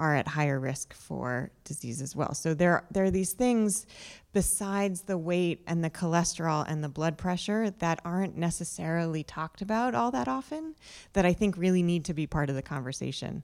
[0.00, 2.32] are at higher risk for disease as well.
[2.32, 3.86] So there, there are these things
[4.32, 9.94] besides the weight and the cholesterol and the blood pressure that aren't necessarily talked about
[9.94, 10.74] all that often
[11.12, 13.42] that I think really need to be part of the conversation.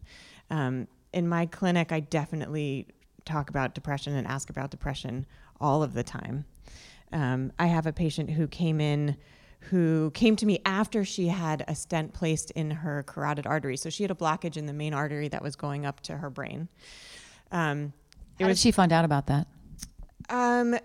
[0.51, 2.87] Um, in my clinic, I definitely
[3.27, 5.27] talk about depression and ask about depression
[5.61, 6.47] all of the time.
[7.12, 9.16] Um, I have a patient who came in
[9.70, 13.76] who came to me after she had a stent placed in her carotid artery.
[13.76, 16.31] So she had a blockage in the main artery that was going up to her
[16.31, 16.68] brain.
[17.50, 17.92] Um,
[18.40, 19.46] How did she find out about that?
[20.29, 20.76] um,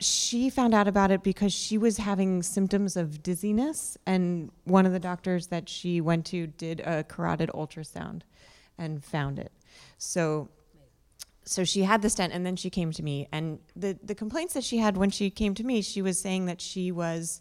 [0.00, 4.92] she found out about it because she was having symptoms of dizziness, and one of
[4.92, 8.22] the doctors that she went to did a carotid ultrasound
[8.76, 9.50] and found it.
[9.98, 10.48] So,
[11.48, 13.28] so she had the stent, and then she came to me.
[13.32, 16.46] And the the complaints that she had when she came to me, she was saying
[16.46, 17.40] that she was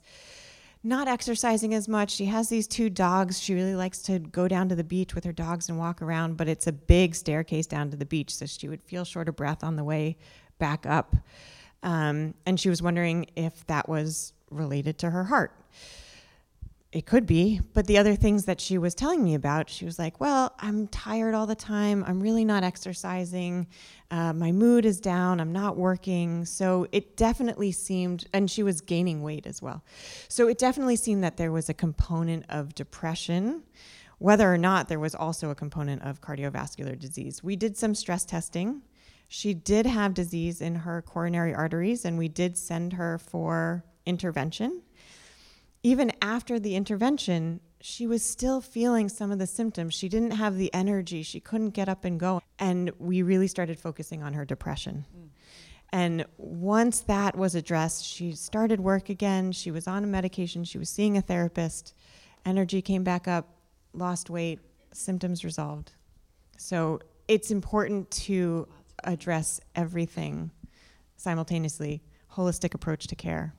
[0.83, 2.11] not exercising as much.
[2.11, 3.39] She has these two dogs.
[3.39, 6.37] She really likes to go down to the beach with her dogs and walk around,
[6.37, 9.35] but it's a big staircase down to the beach, so she would feel short of
[9.35, 10.17] breath on the way
[10.59, 11.15] back up.
[11.83, 15.51] Um, and she was wondering if that was related to her heart.
[16.93, 19.99] It could be, but the other things that she was telling me about, she was
[19.99, 22.05] like, Well, I'm tired all the time.
[22.07, 23.67] I'm really not exercising.
[24.09, 25.41] Uh, my mood is down.
[25.41, 26.45] I'm not working.
[26.45, 29.83] So it definitely seemed, and she was gaining weight as well.
[30.29, 33.63] So it definitely seemed that there was a component of depression,
[34.19, 37.43] whether or not there was also a component of cardiovascular disease.
[37.43, 38.81] We did some stress testing.
[39.27, 44.83] She did have disease in her coronary arteries, and we did send her for intervention.
[45.83, 49.93] Even after the intervention, she was still feeling some of the symptoms.
[49.93, 51.23] She didn't have the energy.
[51.23, 52.41] She couldn't get up and go.
[52.59, 55.05] And we really started focusing on her depression.
[55.15, 55.29] Mm.
[55.93, 59.51] And once that was addressed, she started work again.
[59.51, 60.63] She was on a medication.
[60.63, 61.93] She was seeing a therapist.
[62.45, 63.47] Energy came back up,
[63.93, 64.59] lost weight,
[64.91, 65.93] symptoms resolved.
[66.57, 68.67] So it's important to
[69.03, 70.51] address everything
[71.15, 72.01] simultaneously,
[72.33, 73.53] holistic approach to care.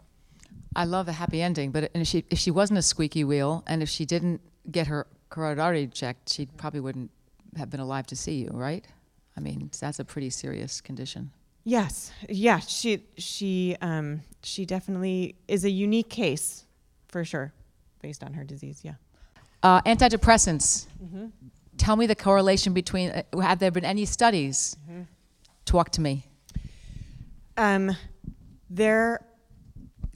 [0.79, 3.83] I love a happy ending, but if she if she wasn't a squeaky wheel and
[3.83, 7.11] if she didn't get her carotid artery checked, she probably wouldn't
[7.57, 8.87] have been alive to see you, right?
[9.37, 11.33] I mean, that's a pretty serious condition.
[11.65, 12.61] Yes, yeah.
[12.61, 16.65] She she um, she definitely is a unique case,
[17.09, 17.53] for sure,
[18.01, 18.83] based on her disease.
[18.85, 18.95] Yeah.
[19.65, 20.87] Uh, antidepressants.
[21.03, 21.27] Mm-hmm.
[21.77, 23.11] Tell me the correlation between.
[23.11, 24.77] Uh, have there been any studies?
[24.89, 25.03] Mm-hmm.
[25.65, 26.25] Talk to me.
[27.57, 27.97] Um,
[28.71, 29.28] there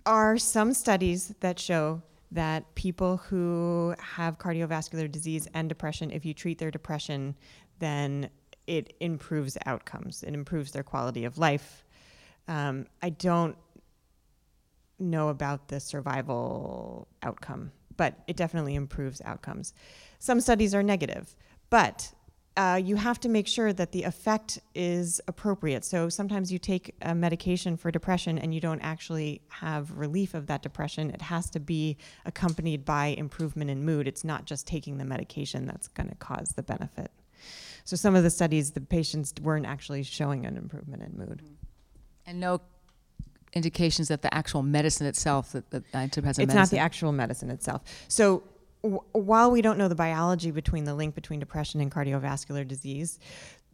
[0.06, 6.32] are some studies that show that people who have cardiovascular disease and depression, if you
[6.32, 7.36] treat their depression,
[7.78, 8.30] then
[8.66, 10.22] it improves outcomes.
[10.22, 11.84] It improves their quality of life.
[12.48, 13.56] Um, I don't
[14.98, 19.74] know about the survival outcome, but it definitely improves outcomes.
[20.18, 21.34] Some studies are negative,
[21.70, 22.12] but
[22.56, 25.84] uh, you have to make sure that the effect is appropriate.
[25.84, 30.46] So sometimes you take a medication for depression and you don't actually have relief of
[30.48, 31.10] that depression.
[31.10, 34.06] It has to be accompanied by improvement in mood.
[34.06, 37.10] It's not just taking the medication that's going to cause the benefit.
[37.84, 41.42] So some of the studies, the patients weren't actually showing an improvement in mood.
[42.26, 42.60] And no
[43.54, 46.56] indications that the actual medicine itself, that the antidepressant It's medicine.
[46.56, 47.82] not the actual medicine itself.
[48.08, 48.42] So
[48.82, 53.18] while we don't know the biology between the link between depression and cardiovascular disease,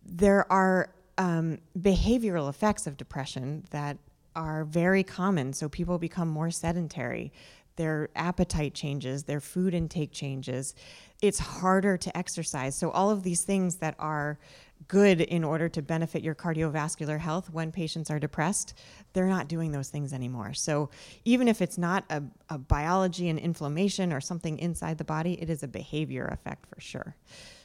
[0.04, 3.96] there are um, behavioral effects of depression that
[4.36, 5.52] are very common.
[5.52, 7.32] So people become more sedentary,
[7.76, 10.74] their appetite changes, their food intake changes.
[11.22, 12.76] It's harder to exercise.
[12.76, 14.38] So, all of these things that are
[14.86, 18.74] good in order to benefit your cardiovascular health when patients are depressed,
[19.12, 20.54] they're not doing those things anymore.
[20.54, 20.90] So
[21.24, 25.50] even if it's not a, a, biology and inflammation or something inside the body, it
[25.50, 27.16] is a behavior effect for sure.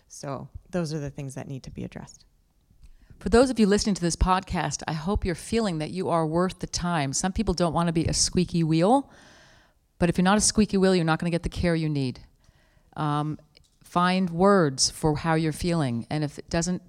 [0.08, 2.26] So those are the things that need to be addressed.
[3.19, 6.26] For those of you listening to this podcast, I hope you're feeling that you are
[6.26, 7.13] worth the time.
[7.13, 9.10] Some people don't want to be a squeaky wheel,
[9.97, 11.88] but if you're not a squeaky wheel, you're not going to get the care you
[11.88, 12.19] need.
[12.97, 13.39] Um,
[13.82, 16.82] find words for how you're feeling, and if it doesn't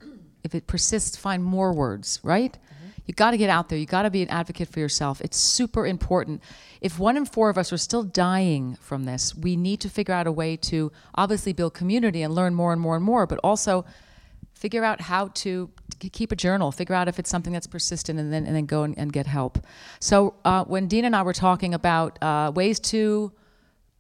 [0.45, 2.53] if it persists, find more words, right?
[2.53, 2.89] Mm-hmm.
[3.07, 3.79] You got to get out there.
[3.79, 5.21] You got to be an advocate for yourself.
[5.21, 6.43] It's super important.
[6.81, 10.15] If one in four of us are still dying from this, we need to figure
[10.15, 13.41] out a way to obviously build community and learn more and more and more, but
[13.43, 13.85] also
[14.53, 15.71] figure out how to
[16.13, 18.83] keep a journal, figure out if it's something that's persistent, and then and then go
[18.83, 19.59] and, and get help.
[20.01, 23.33] So uh, when Dean and I were talking about uh, ways to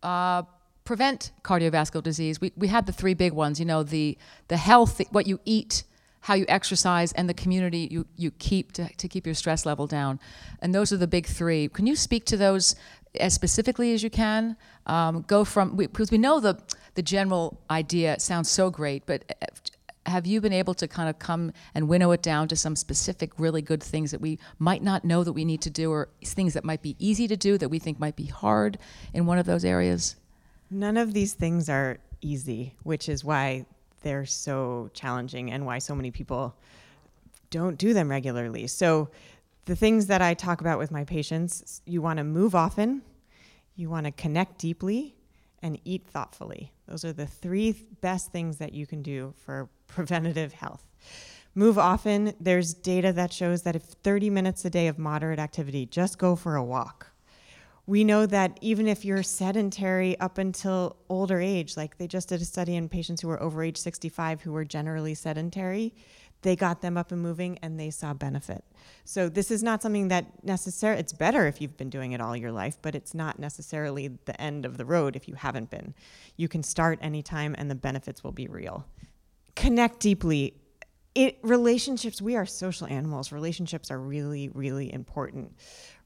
[0.03, 0.43] uh,
[0.85, 3.59] prevent cardiovascular disease, we, we had the three big ones.
[3.59, 4.17] You know, the
[4.49, 5.85] the health, what you eat
[6.25, 9.87] how you exercise, and the community you, you keep to, to keep your stress level
[9.87, 10.19] down.
[10.61, 11.69] And those are the big three.
[11.69, 12.77] Can you speak to those
[13.21, 14.57] as specifically as you can?
[14.87, 16.59] Um, go from, because we know the,
[16.95, 19.47] the general idea sounds so great, but uh,
[20.07, 23.39] have you been able to kind of come and winnow it down to some specific
[23.39, 26.55] really good things that we might not know that we need to do or things
[26.55, 28.79] that might be easy to do that we think might be hard
[29.13, 30.17] in one of those areas
[30.71, 33.65] none of these things are easy which is why
[34.05, 36.55] they're so challenging and why so many people
[37.51, 38.69] don't do them regularly.
[38.69, 39.09] So,
[39.67, 43.01] the things that I talk about with my patients you want to move often,
[43.77, 45.17] you want to connect deeply,
[45.63, 46.71] and eat thoughtfully.
[46.87, 50.85] Those are the three best things that you can do for preventative health.
[51.55, 55.87] Move often, there's data that shows that if 30 minutes a day of moderate activity,
[55.87, 57.14] just go for a walk
[57.87, 62.41] we know that even if you're sedentary up until older age, like they just did
[62.41, 65.93] a study in patients who were over age 65 who were generally sedentary,
[66.45, 68.65] they got them up and moving and they saw benefit.
[69.05, 72.37] So this is not something that necessarily it's better if you've been doing it all
[72.37, 75.95] your life, but it's not necessarily the end of the road if you haven't been.
[76.37, 78.87] You can start anytime and the benefits will be real.
[79.57, 80.55] Connect deeply.
[81.15, 85.53] it relationships we are social animals relationships are really really important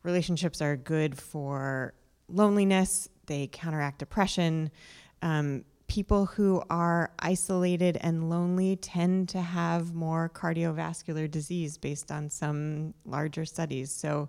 [0.03, 1.95] relationships are good for
[2.29, 4.71] loneliness they counteract depression.
[5.23, 12.29] Um, people who are isolated and lonely tend to have more cardiovascular disease based on
[12.29, 13.93] some larger studies.
[13.93, 14.29] So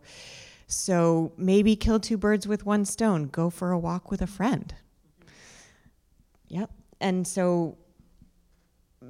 [0.67, 3.25] so maybe kill two birds with one stone.
[3.25, 4.75] Go for a walk with a friend.
[6.47, 6.69] Yep.
[7.01, 7.75] And so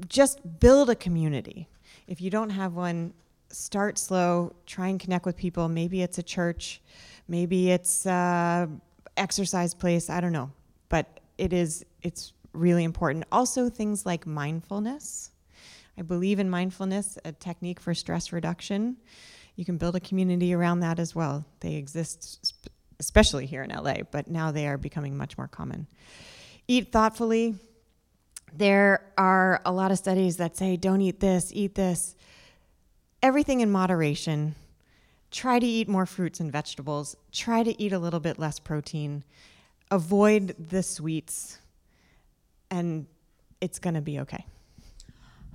[0.07, 1.67] just build a community.
[2.07, 3.13] If you don't have one,
[3.51, 5.67] start slow, try and connect with people.
[5.67, 6.81] Maybe it's a church,
[7.27, 8.69] maybe it's a
[9.17, 10.51] exercise place, I don't know.
[10.89, 13.25] But it is it's really important.
[13.31, 15.31] Also things like mindfulness.
[15.97, 18.97] I believe in mindfulness, a technique for stress reduction.
[19.55, 21.45] You can build a community around that as well.
[21.59, 22.53] They exist
[22.99, 25.88] especially here in LA, but now they are becoming much more common.
[26.67, 27.55] Eat thoughtfully,
[28.53, 32.15] there are a lot of studies that say don't eat this, eat this.
[33.21, 34.55] Everything in moderation.
[35.32, 37.15] Try to eat more fruits and vegetables.
[37.32, 39.23] Try to eat a little bit less protein.
[39.91, 41.60] Avoid the sweets,
[42.71, 43.05] and
[43.62, 44.45] it's going to be okay.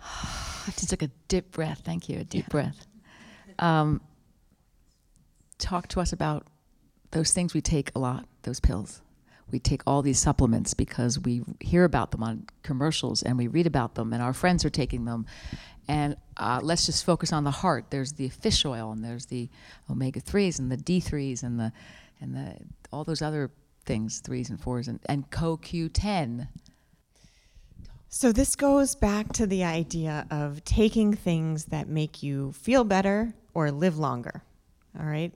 [0.03, 1.83] I just took a deep breath.
[1.85, 2.21] Thank you.
[2.21, 2.51] A deep yeah.
[2.51, 2.87] breath.
[3.59, 4.01] Um,
[5.59, 6.47] talk to us about
[7.11, 9.01] those things we take a lot, those pills
[9.51, 13.67] we take all these supplements because we hear about them on commercials and we read
[13.67, 15.27] about them and our friends are taking them.
[15.87, 17.87] And uh, let's just focus on the heart.
[17.91, 19.51] There's the fish oil and there's the
[19.91, 21.73] omega-3s and the d3s and the
[22.21, 22.57] and the
[22.93, 23.51] all those other
[23.85, 26.49] things threes and fours and, and coq10
[28.09, 33.35] so this goes back to the idea of taking things that make you feel better
[33.55, 34.45] or live longer.
[34.97, 35.35] All right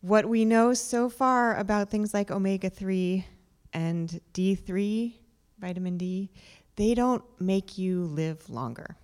[0.00, 3.24] what we know so far about things like omega 3
[3.72, 5.14] and D3,
[5.58, 6.30] vitamin D,
[6.76, 8.96] they don't make you live longer.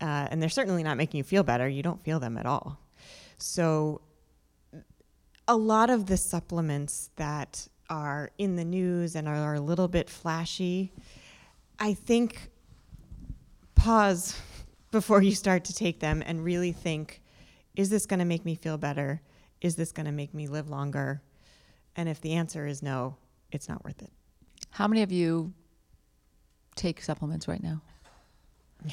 [0.00, 1.68] Uh, and they're certainly not making you feel better.
[1.68, 2.78] You don't feel them at all.
[3.38, 4.02] So,
[5.48, 10.08] a lot of the supplements that are in the news and are a little bit
[10.08, 10.92] flashy,
[11.78, 12.50] I think
[13.74, 14.38] pause
[14.90, 17.20] before you start to take them and really think
[17.74, 19.22] is this going to make me feel better?
[19.62, 21.22] Is this going to make me live longer?
[21.96, 23.16] And if the answer is no,
[23.50, 24.10] it's not worth it.
[24.70, 25.54] How many of you
[26.74, 27.80] take supplements right now?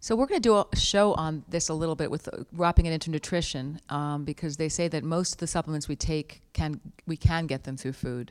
[0.00, 2.86] so we're going to do a show on this a little bit with uh, wrapping
[2.86, 6.80] it into nutrition um, because they say that most of the supplements we take can
[7.06, 8.30] we can get them through food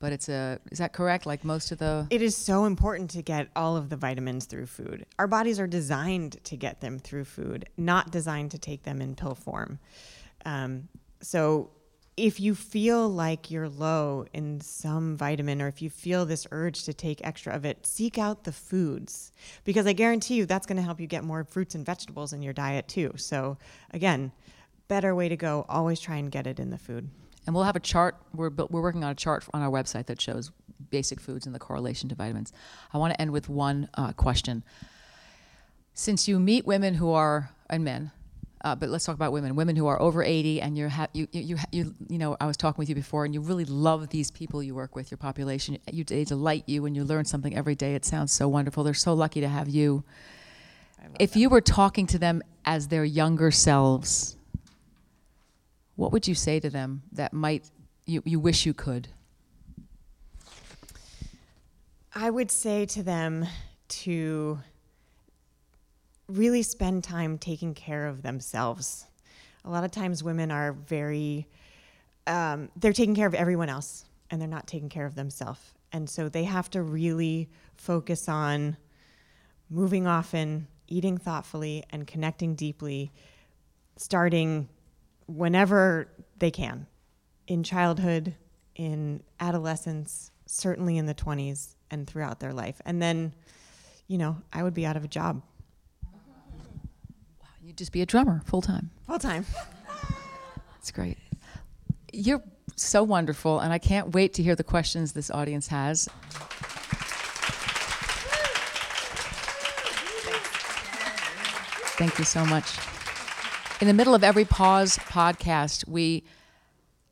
[0.00, 3.22] but it's a is that correct like most of the it is so important to
[3.22, 7.24] get all of the vitamins through food our bodies are designed to get them through
[7.24, 9.78] food not designed to take them in pill form
[10.48, 10.88] um,
[11.20, 11.70] so
[12.16, 16.84] if you feel like you're low in some vitamin or if you feel this urge
[16.84, 19.32] to take extra of it, seek out the foods
[19.64, 22.40] because I guarantee you that's going to help you get more fruits and vegetables in
[22.40, 23.12] your diet too.
[23.16, 23.58] So
[23.92, 24.32] again,
[24.88, 27.10] better way to go, always try and get it in the food.
[27.46, 28.16] And we'll have a chart.
[28.34, 30.50] We're we're working on a chart on our website that shows
[30.90, 32.52] basic foods and the correlation to vitamins.
[32.92, 34.64] I want to end with one uh, question.
[35.94, 38.12] Since you meet women who are and men
[38.68, 39.56] uh, but let's talk about women.
[39.56, 42.46] Women who are over 80, and you're ha- you, you, you, you, you know, I
[42.46, 45.18] was talking with you before, and you really love these people you work with, your
[45.18, 45.78] population.
[45.90, 47.94] You, they delight you, and you learn something every day.
[47.94, 48.84] It sounds so wonderful.
[48.84, 50.04] They're so lucky to have you.
[51.18, 51.38] If that.
[51.38, 54.36] you were talking to them as their younger selves,
[55.96, 57.70] what would you say to them that might
[58.04, 59.08] you, you wish you could?
[62.14, 63.46] I would say to them
[63.88, 64.58] to
[66.28, 69.06] really spend time taking care of themselves.
[69.64, 71.48] A lot of times, women are very,
[72.26, 75.60] um, they're taking care of everyone else and they're not taking care of themselves.
[75.92, 78.76] And so they have to really focus on
[79.70, 83.10] moving often, eating thoughtfully, and connecting deeply,
[83.96, 84.68] starting
[85.26, 86.86] whenever they can
[87.46, 88.34] in childhood,
[88.74, 92.80] in adolescence, certainly in the 20s, and throughout their life.
[92.84, 93.34] And then,
[94.06, 95.42] you know, I would be out of a job
[97.78, 98.90] just be a drummer full time.
[99.06, 99.46] Full time.
[100.74, 101.16] That's great.
[102.12, 102.42] You're
[102.76, 106.08] so wonderful, and I can't wait to hear the questions this audience has.
[111.96, 112.78] Thank you so much.
[113.80, 116.24] In the middle of every pause podcast, we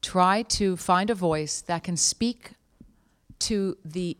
[0.02, 2.52] try to find a voice that can speak
[3.40, 4.16] to the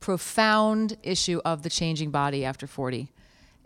[0.00, 3.10] profound issue of the changing body after 40.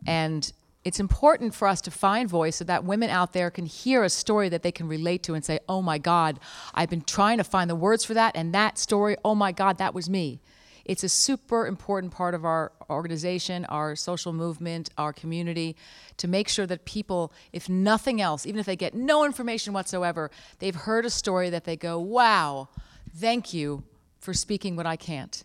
[0.07, 0.53] And
[0.91, 4.11] it's important for us to find voice so that women out there can hear a
[4.11, 6.41] story that they can relate to and say, oh my God,
[6.75, 9.79] I've been trying to find the words for that, and that story, oh my God,
[9.79, 10.41] that was me.
[10.85, 15.77] It's a super important part of our organization, our social movement, our community,
[16.17, 20.29] to make sure that people, if nothing else, even if they get no information whatsoever,
[20.59, 22.69] they've heard a story that they go, wow,
[23.15, 23.85] thank you
[24.19, 25.45] for speaking what I can't.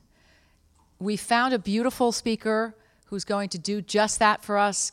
[0.97, 2.73] We found a beautiful speaker
[3.05, 4.91] who's going to do just that for us.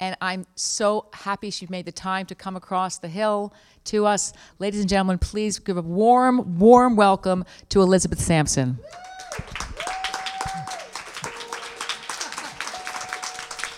[0.00, 3.52] And I'm so happy she made the time to come across the hill
[3.84, 4.32] to us.
[4.58, 8.78] Ladies and gentlemen, please give a warm, warm welcome to Elizabeth Sampson.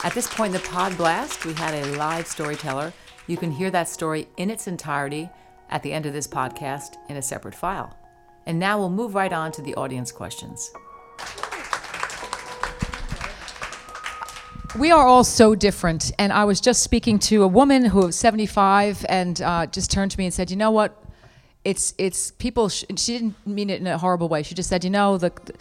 [0.03, 2.93] At this point in the Pod Blast, we had a live storyteller.
[3.27, 5.29] You can hear that story in its entirety
[5.71, 7.97] at the end of this podcast in a separate file.
[8.47, 10.71] And now we'll move right on to the audience questions.
[14.79, 16.13] We are all so different.
[16.17, 20.13] And I was just speaking to a woman who was 75 and uh, just turned
[20.13, 20.97] to me and said, You know what?
[21.65, 24.45] It's, it's people, sh-, she didn't mean it in a horrible way.
[24.45, 25.55] She just said, You know, the, the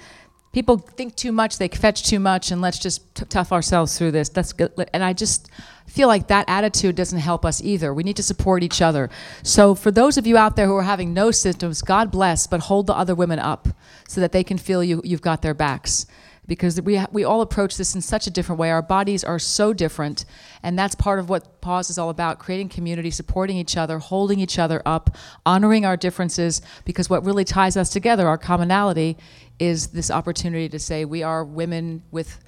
[0.52, 4.12] people think too much, they fetch too much, and let's just t- tough ourselves through
[4.12, 4.30] this.
[4.30, 4.72] That's good.
[4.94, 5.50] And I just
[5.88, 7.92] feel like that attitude doesn't help us either.
[7.92, 9.10] We need to support each other.
[9.42, 12.60] So for those of you out there who are having no symptoms, God bless, but
[12.60, 13.70] hold the other women up
[14.08, 16.06] so that they can feel you, you've got their backs
[16.50, 18.72] because we, we all approach this in such a different way.
[18.72, 20.26] Our bodies are so different,
[20.64, 24.40] and that's part of what Pause is all about creating community, supporting each other, holding
[24.42, 29.16] each other up, honoring our differences, because what really ties us together, our commonality,
[29.60, 32.40] is this opportunity to say we are women with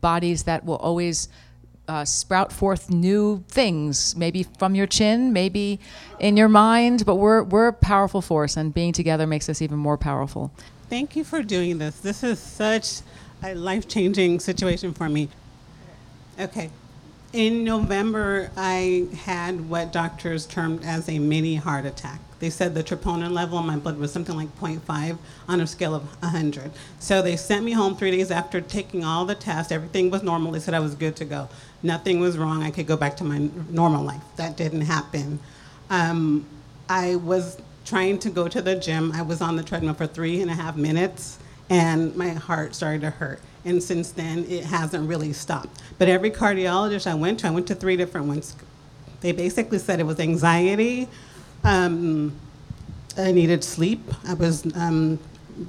[0.00, 1.28] bodies that will always
[1.88, 5.78] uh, sprout forth new things, maybe from your chin, maybe
[6.18, 9.78] in your mind, but we're, we're a powerful force, and being together makes us even
[9.78, 10.50] more powerful.
[10.88, 11.98] Thank you for doing this.
[11.98, 13.00] This is such
[13.42, 15.28] a life changing situation for me.
[16.38, 16.70] Okay.
[17.32, 22.20] In November, I had what doctors termed as a mini heart attack.
[22.38, 25.18] They said the troponin level in my blood was something like 0.5
[25.48, 26.70] on a scale of 100.
[26.98, 29.72] So they sent me home three days after taking all the tests.
[29.72, 30.52] Everything was normal.
[30.52, 31.48] They said I was good to go.
[31.82, 32.62] Nothing was wrong.
[32.62, 34.22] I could go back to my normal life.
[34.36, 35.38] That didn't happen.
[35.90, 36.46] Um,
[36.88, 39.12] I was trying to go to the gym.
[39.12, 41.38] I was on the treadmill for three and a half minutes
[41.68, 43.40] and my heart started to hurt.
[43.64, 45.80] And since then, it hasn't really stopped.
[45.98, 48.54] But every cardiologist I went to, I went to three different ones.
[49.20, 51.08] They basically said it was anxiety.
[51.64, 52.32] Um,
[53.18, 54.00] I needed sleep.
[54.26, 55.18] I was um,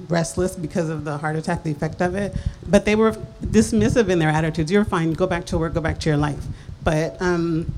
[0.08, 2.36] restless because of the heart attack, the effect of it.
[2.68, 4.70] But they were dismissive in their attitudes.
[4.70, 5.12] You're fine.
[5.12, 5.74] Go back to work.
[5.74, 6.44] Go back to your life.
[6.84, 7.74] But um,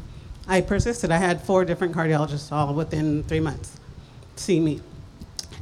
[0.47, 1.11] I persisted.
[1.11, 3.81] I had four different cardiologists all within three months
[4.41, 4.81] see me.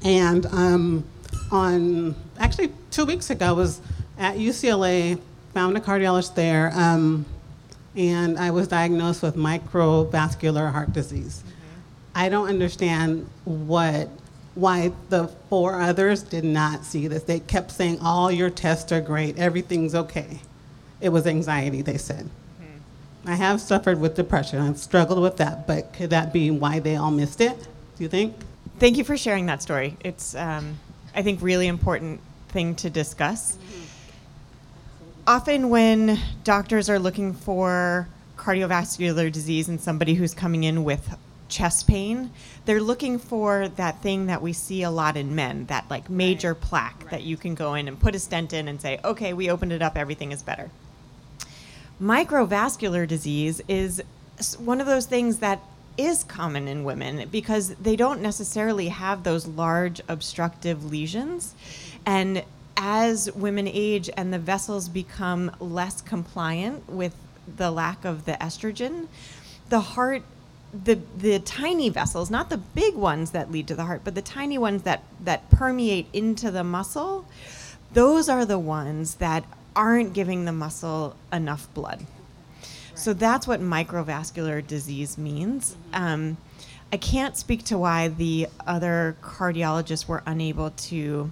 [0.04, 1.04] And um,
[1.50, 3.80] on actually two weeks ago, I was
[4.18, 5.20] at UCLA,
[5.54, 7.24] found a cardiologist there, um,
[7.96, 11.42] and I was diagnosed with microvascular heart disease.
[11.44, 11.80] Mm-hmm.
[12.14, 14.08] I don't understand what
[14.54, 17.22] why the four others did not see this.
[17.22, 20.40] They kept saying all your tests are great, everything's okay.
[21.00, 22.28] It was anxiety, they said.
[22.60, 23.28] Mm-hmm.
[23.28, 24.60] I have suffered with depression.
[24.60, 27.56] I've struggled with that, but could that be why they all missed it?
[27.96, 28.34] Do you think?
[28.80, 29.96] Thank you for sharing that story.
[30.00, 30.76] It's um,
[31.18, 33.56] I think, really important thing to discuss.
[33.56, 33.82] Mm-hmm.
[35.26, 38.06] Often, when doctors are looking for
[38.36, 42.30] cardiovascular disease in somebody who's coming in with chest pain,
[42.66, 46.52] they're looking for that thing that we see a lot in men, that like major
[46.52, 46.62] right.
[46.62, 47.10] plaque right.
[47.10, 49.72] that you can go in and put a stent in and say, okay, we opened
[49.72, 50.70] it up, everything is better.
[52.00, 54.00] Microvascular disease is
[54.56, 55.60] one of those things that
[55.98, 61.54] is common in women because they don't necessarily have those large obstructive lesions.
[62.06, 62.44] And
[62.76, 67.14] as women age and the vessels become less compliant with
[67.56, 69.08] the lack of the estrogen,
[69.68, 70.22] the heart
[70.84, 74.22] the the tiny vessels, not the big ones that lead to the heart, but the
[74.22, 77.26] tiny ones that that permeate into the muscle,
[77.92, 79.44] those are the ones that
[79.74, 82.06] aren't giving the muscle enough blood.
[82.98, 85.76] So that's what microvascular disease means.
[85.92, 86.36] Um,
[86.92, 91.30] I can't speak to why the other cardiologists were unable to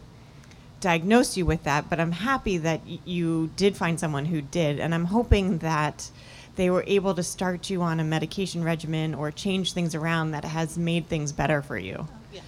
[0.80, 4.78] diagnose you with that, but I'm happy that y- you did find someone who did,
[4.78, 6.10] and I'm hoping that
[6.54, 10.44] they were able to start you on a medication regimen or change things around that
[10.44, 12.06] has made things better for you.
[12.32, 12.42] Yeah,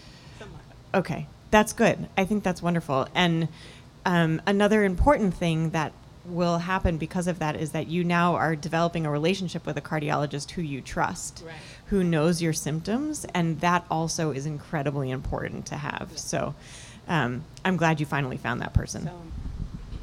[0.94, 2.08] okay, that's good.
[2.16, 3.08] I think that's wonderful.
[3.14, 3.48] And
[4.06, 5.92] um, another important thing that
[6.28, 9.80] will happen because of that is that you now are developing a relationship with a
[9.80, 11.54] cardiologist who you trust, right.
[11.86, 16.08] who knows your symptoms, and that also is incredibly important to have.
[16.10, 16.16] Yeah.
[16.16, 16.54] So
[17.08, 19.04] um, I'm glad you finally found that person.
[19.04, 19.22] So,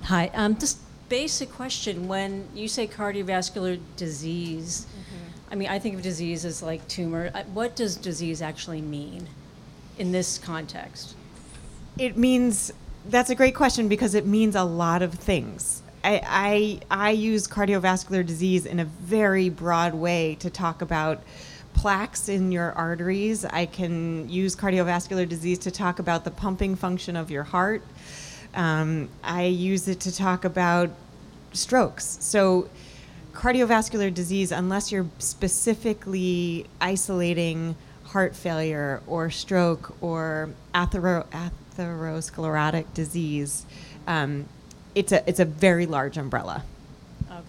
[0.04, 2.08] Hi, um, just basic question.
[2.08, 5.52] When you say cardiovascular disease, mm-hmm.
[5.52, 7.32] I mean, I think of disease as like tumor.
[7.34, 9.28] Uh, what does disease actually mean
[9.98, 11.16] in this context?
[11.98, 12.74] It means
[13.08, 15.84] That's a great question because it means a lot of things.
[16.06, 16.22] I,
[16.92, 21.24] I, I use cardiovascular disease in a very broad way to talk about
[21.74, 23.44] plaques in your arteries.
[23.44, 27.82] I can use cardiovascular disease to talk about the pumping function of your heart.
[28.54, 30.92] Um, I use it to talk about
[31.54, 32.20] strokes.
[32.22, 32.70] So,
[33.34, 41.26] cardiovascular disease, unless you're specifically isolating heart failure or stroke or athero-
[41.76, 43.66] atherosclerotic disease,
[44.06, 44.46] um,
[44.96, 46.64] it's a it's a very large umbrella.
[47.30, 47.40] Okay.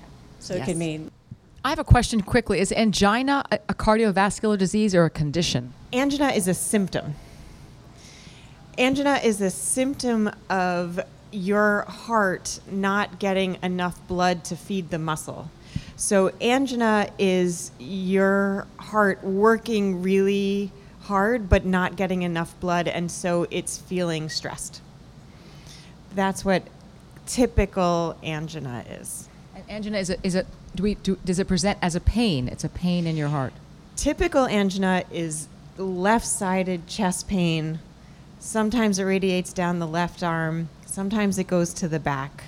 [0.41, 0.67] So it Yes.
[0.69, 1.11] could mean
[1.65, 2.61] I have a question quickly.
[2.61, 5.73] Is angina a, a cardiovascular disease or a condition?
[5.93, 7.15] Angina is a symptom.
[8.79, 11.01] Angina is a symptom of
[11.33, 15.51] your heart not getting enough blood to feed the muscle.
[15.97, 20.71] So, angina is your heart working really
[21.03, 24.83] hard but not getting enough blood, and so it's feeling stressed.
[26.15, 26.63] That's what
[27.27, 29.29] typical angina is.
[29.55, 32.49] And angina is a, is a do we do, does it present as a pain?
[32.49, 33.53] It's a pain in your heart.
[33.97, 35.49] Typical angina is
[35.79, 37.79] left sided chest pain.
[38.39, 42.45] Sometimes it radiates down the left arm, sometimes it goes to the back.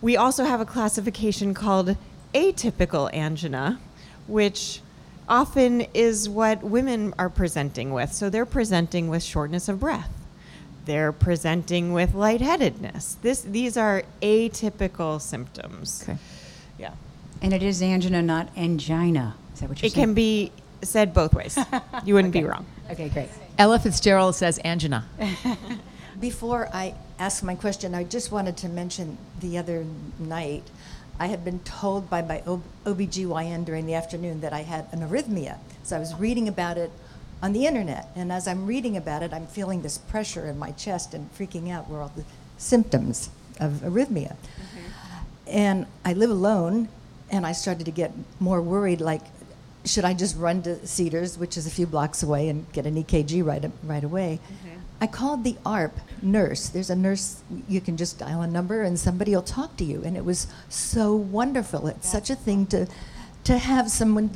[0.00, 1.96] We also have a classification called
[2.34, 3.78] atypical angina,
[4.26, 4.80] which
[5.28, 8.12] often is what women are presenting with.
[8.12, 10.10] So they're presenting with shortness of breath.
[10.84, 13.16] They're presenting with lightheadedness.
[13.22, 16.02] This, these are atypical symptoms.
[16.02, 16.18] Okay.
[16.78, 16.94] Yeah.
[17.40, 19.34] And it is angina, not angina.
[19.54, 20.06] Is that what you're It saying?
[20.06, 20.50] can be
[20.82, 21.56] said both ways.
[22.04, 22.66] You wouldn't be wrong.
[22.90, 23.28] Okay, great.
[23.58, 25.04] Ella Fitzgerald says angina.
[26.20, 29.84] Before I ask my question, I just wanted to mention the other
[30.18, 30.64] night,
[31.20, 35.00] I had been told by my OB- OBGYN during the afternoon that I had an
[35.08, 35.58] arrhythmia.
[35.84, 36.90] So I was reading about it
[37.42, 38.08] on the internet.
[38.14, 41.70] And as I'm reading about it, I'm feeling this pressure in my chest and freaking
[41.70, 42.24] out were all the
[42.56, 43.30] symptoms
[43.60, 44.36] of arrhythmia.
[44.36, 45.48] Mm-hmm.
[45.48, 46.88] And I live alone,
[47.30, 49.22] and I started to get more worried like,
[49.84, 53.02] should I just run to Cedars, which is a few blocks away, and get an
[53.02, 54.38] EKG right, right away?
[54.44, 54.78] Mm-hmm.
[55.02, 56.68] I called the ARP nurse.
[56.68, 60.00] There's a nurse, you can just dial a number and somebody will talk to you.
[60.04, 61.88] And it was so wonderful.
[61.88, 62.86] It's such a thing to,
[63.42, 64.30] to have someone,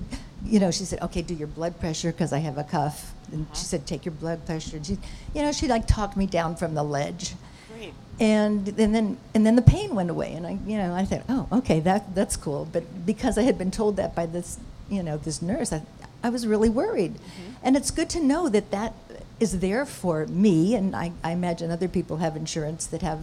[0.45, 3.12] you know, she said, okay, do your blood pressure because I have a cuff.
[3.32, 3.55] And she uh-huh.
[3.55, 4.76] said, take your blood pressure.
[4.76, 4.99] And she,
[5.34, 7.34] you know, she like talked me down from the ledge
[7.76, 7.93] Great.
[8.20, 11.22] and and then and then the pain went away and i you know i thought
[11.28, 14.59] oh okay that that's cool but because i had been told that by this
[14.89, 15.82] you know this nurse i,
[16.22, 17.53] I was really worried mm-hmm.
[17.62, 18.95] and it's good to know that that
[19.39, 23.20] is there for me and I, I imagine other people have insurance that have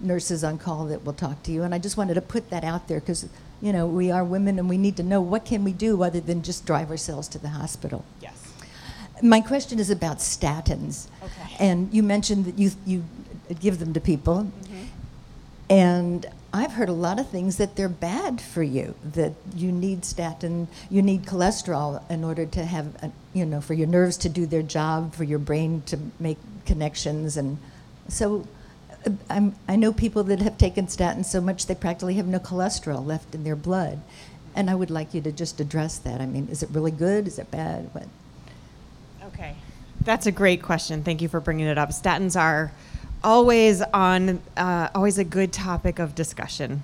[0.00, 2.62] nurses on call that will talk to you and i just wanted to put that
[2.62, 3.28] out there because
[3.62, 6.20] you know we are women and we need to know what can we do other
[6.20, 8.34] than just drive ourselves to the hospital Yes.
[9.22, 11.06] my question is about statins.
[11.22, 11.56] Okay.
[11.58, 13.04] And you mentioned that you you
[13.60, 14.86] give them to people, Mhm.
[15.70, 18.94] and I've heard a lot of things that they're bad for you.
[19.14, 23.74] That you need statin, you need cholesterol in order to have, a, you know, for
[23.74, 27.58] your nerves to do their job, for your brain to make connections, and
[28.08, 28.44] so.
[29.30, 33.04] I'm, I know people that have taken statins so much they practically have no cholesterol
[33.04, 34.00] left in their blood.
[34.54, 36.20] And I would like you to just address that.
[36.20, 37.26] I mean, is it really good?
[37.26, 37.90] Is it bad?
[37.92, 38.08] What?
[39.26, 39.54] Okay.
[40.00, 41.02] That's a great question.
[41.02, 41.90] Thank you for bringing it up.
[41.90, 42.72] Statins are
[43.22, 46.82] always on, uh, always a good topic of discussion.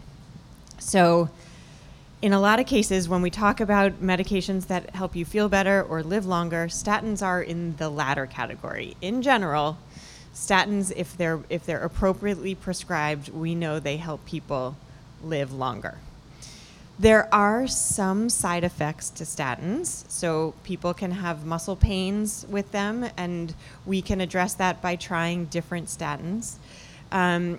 [0.79, 1.31] So,
[2.21, 5.83] in a lot of cases, when we talk about medications that help you feel better
[5.83, 8.97] or live longer, statins are in the latter category.
[9.01, 9.79] In general,
[10.35, 14.77] statins, if they're if they're appropriately prescribed, we know they help people
[15.23, 15.99] live longer.
[16.99, 20.09] There are some side effects to statins.
[20.11, 23.55] So people can have muscle pains with them, and
[23.87, 26.57] we can address that by trying different statins.
[27.11, 27.59] Um,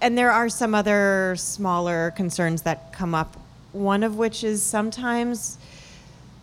[0.00, 3.36] and there are some other smaller concerns that come up,
[3.72, 5.58] one of which is sometimes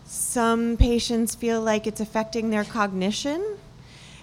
[0.06, 3.58] some patients feel like it's affecting their cognition.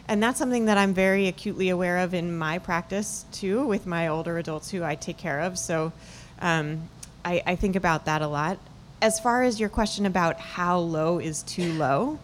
[0.09, 4.07] And that's something that I'm very acutely aware of in my practice too, with my
[4.07, 5.59] older adults who I take care of.
[5.59, 5.91] So
[6.39, 6.87] um,
[7.25, 8.57] I, I think about that a lot.
[9.01, 12.19] As far as your question about how low is too low,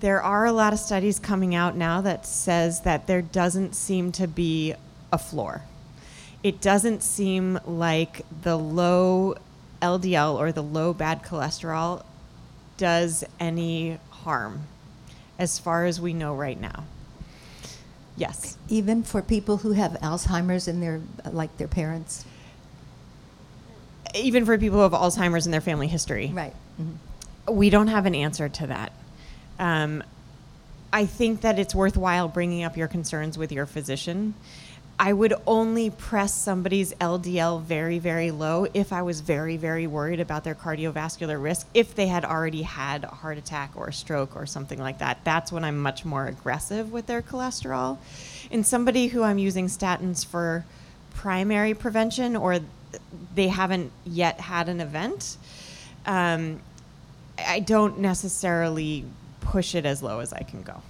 [0.00, 4.12] there are a lot of studies coming out now that says that there doesn't seem
[4.12, 4.74] to be
[5.12, 5.62] a floor.
[6.42, 9.36] It doesn't seem like the low
[9.80, 12.04] LDL or the low bad cholesterol
[12.76, 14.66] does any harm
[15.42, 16.84] as far as we know right now.
[18.16, 18.56] Yes.
[18.68, 22.24] Even for people who have Alzheimer's in their, like their parents?
[24.14, 26.30] Even for people who have Alzheimer's in their family history.
[26.32, 26.54] Right.
[26.80, 27.52] Mhm.
[27.52, 28.92] We don't have an answer to that.
[29.58, 30.04] Um,
[30.92, 34.34] I think that it's worthwhile bringing up your concerns with your physician.
[35.02, 40.20] I would only press somebody's LDL very, very low if I was very, very worried
[40.20, 44.36] about their cardiovascular risk, if they had already had a heart attack or a stroke
[44.36, 45.18] or something like that.
[45.24, 47.98] That's when I'm much more aggressive with their cholesterol.
[48.48, 50.64] In somebody who I'm using statins for
[51.14, 52.60] primary prevention or
[53.34, 55.36] they haven't yet had an event,
[56.06, 56.60] um,
[57.44, 59.04] I don't necessarily
[59.40, 60.80] push it as low as I can go.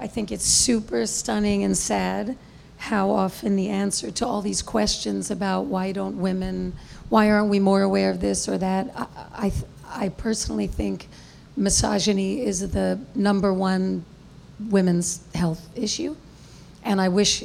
[0.00, 2.38] I think it's super stunning and sad
[2.76, 6.74] how often the answer to all these questions about why don't women,
[7.08, 9.52] why aren't we more aware of this or that, I, I,
[10.04, 11.08] I personally think
[11.56, 14.04] misogyny is the number one
[14.68, 16.16] women's health issue.
[16.84, 17.44] And I wish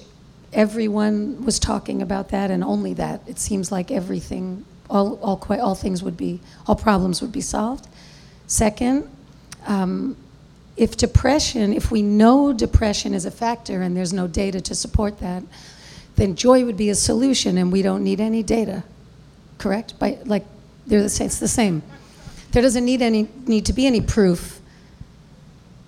[0.53, 3.21] everyone was talking about that and only that.
[3.27, 7.87] It seems like everything, all, all, all things would be, all problems would be solved.
[8.47, 9.09] Second,
[9.65, 10.17] um,
[10.77, 15.19] if depression, if we know depression is a factor and there's no data to support
[15.19, 15.43] that,
[16.15, 18.83] then joy would be a solution and we don't need any data.
[19.57, 19.97] Correct?
[19.99, 20.45] By like
[20.87, 21.83] they're the same, it's the same.
[22.51, 24.59] There doesn't need any need to be any proof.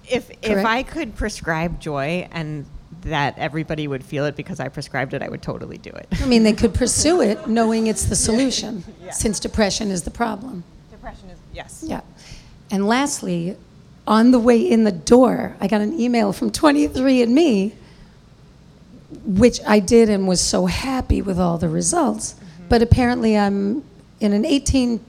[0.09, 2.65] If if I could prescribe joy and
[3.01, 6.07] that everybody would feel it because I prescribed it, I would totally do it.
[6.21, 9.11] I mean, they could pursue it knowing it's the solution, yeah.
[9.11, 10.63] since depression is the problem.
[10.91, 11.83] Depression is yes.
[11.85, 12.01] Yeah.
[12.71, 13.57] And lastly,
[14.05, 17.73] on the way in the door, I got an email from 23andMe,
[19.25, 22.33] which I did and was so happy with all the results.
[22.33, 22.63] Mm-hmm.
[22.69, 23.83] But apparently, I'm
[24.19, 24.99] in an 18,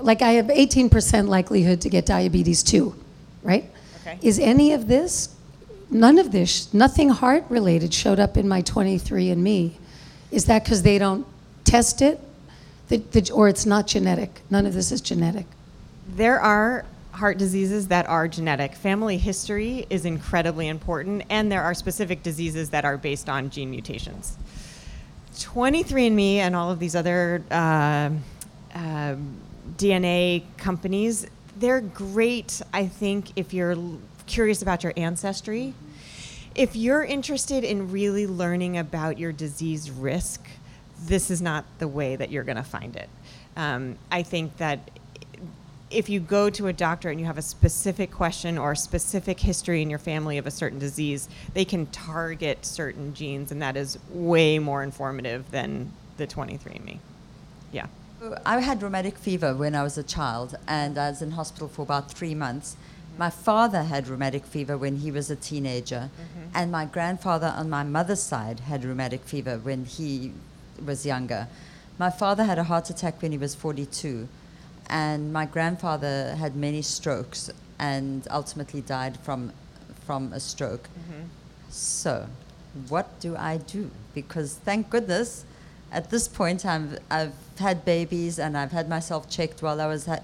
[0.00, 2.94] like I have 18% likelihood to get diabetes too,
[3.42, 3.70] right?
[4.00, 4.18] Okay.
[4.22, 5.34] Is any of this,
[5.90, 9.72] none of this, nothing heart related showed up in my 23andMe?
[10.30, 11.26] Is that because they don't
[11.64, 12.20] test it?
[12.88, 14.40] The, the, or it's not genetic?
[14.50, 15.46] None of this is genetic.
[16.08, 16.84] There are
[17.16, 18.74] heart diseases that are genetic.
[18.74, 23.70] Family history is incredibly important, and there are specific diseases that are based on gene
[23.70, 24.36] mutations.
[25.34, 28.10] 23andMe and all of these other uh,
[28.74, 29.16] uh,
[29.76, 31.26] DNA companies,
[31.58, 33.76] they're great, I think, if you're
[34.26, 35.74] curious about your ancestry.
[36.54, 40.46] If you're interested in really learning about your disease risk,
[41.04, 43.08] this is not the way that you're going to find it.
[43.56, 44.90] Um, I think that
[45.90, 49.40] if you go to a doctor and you have a specific question or a specific
[49.40, 53.76] history in your family of a certain disease, they can target certain genes, and that
[53.76, 56.98] is way more informative than the 23andMe.
[57.72, 57.86] Yeah.
[58.44, 61.82] I had rheumatic fever when I was a child, and I was in hospital for
[61.82, 62.76] about three months.
[63.16, 66.48] My father had rheumatic fever when he was a teenager, mm-hmm.
[66.54, 70.32] and my grandfather on my mother's side had rheumatic fever when he
[70.84, 71.46] was younger.
[71.98, 74.28] My father had a heart attack when he was 42
[74.88, 79.52] and my grandfather had many strokes and ultimately died from
[80.04, 80.84] from a stroke.
[80.84, 81.22] Mm-hmm.
[81.68, 82.28] So,
[82.88, 83.90] what do I do?
[84.14, 85.44] Because thank goodness,
[85.90, 90.06] at this point, I've I've had babies and I've had myself checked while I was
[90.06, 90.20] ha-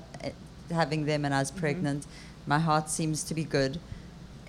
[0.71, 1.61] having them and I was mm-hmm.
[1.61, 2.07] pregnant.
[2.47, 3.79] My heart seems to be good,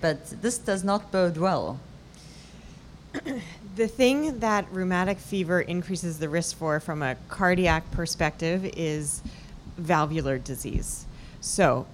[0.00, 1.80] but this does not bode well.
[3.76, 9.22] the thing that rheumatic fever increases the risk for from a cardiac perspective is
[9.76, 11.06] valvular disease.
[11.40, 11.86] So,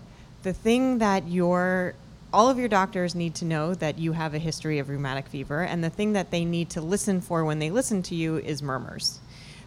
[0.43, 1.95] the thing that your
[2.33, 5.63] all of your doctors need to know that you have a history of rheumatic fever,
[5.63, 8.63] and the thing that they need to listen for when they listen to you is
[8.63, 9.19] murmurs.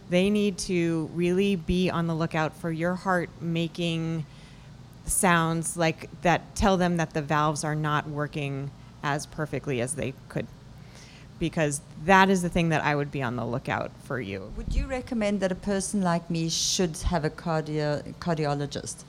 [0.08, 4.24] They need to really be on the lookout for your heart making
[5.06, 8.70] sounds like that tell them that the valves are not working
[9.02, 10.46] as perfectly as they could
[11.38, 14.52] because that is the thing that I would be on the lookout for you.
[14.56, 19.04] Would you recommend that a person like me should have a cardio- cardiologist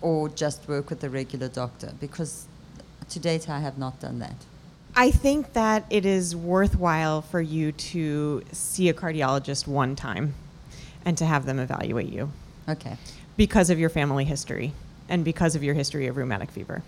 [0.00, 1.92] or just work with a regular doctor?
[2.00, 2.46] Because
[3.08, 4.36] to date, I have not done that.
[4.96, 10.34] I think that it is worthwhile for you to see a cardiologist one time
[11.04, 12.30] and to have them evaluate you.
[12.68, 12.96] Okay.
[13.36, 14.72] Because of your family history
[15.08, 16.82] and because of your history of rheumatic fever.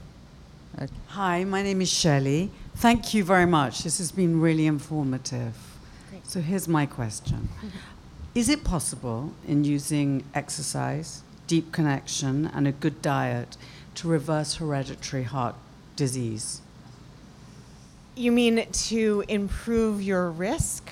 [1.09, 2.51] Hi, my name is Shelley.
[2.77, 3.83] Thank you very much.
[3.83, 5.57] This has been really informative.
[6.11, 6.27] Great.
[6.27, 7.49] So here's my question
[8.35, 13.57] Is it possible in using exercise, deep connection, and a good diet
[13.95, 15.55] to reverse hereditary heart
[15.97, 16.61] disease?
[18.15, 20.91] You mean to improve your risk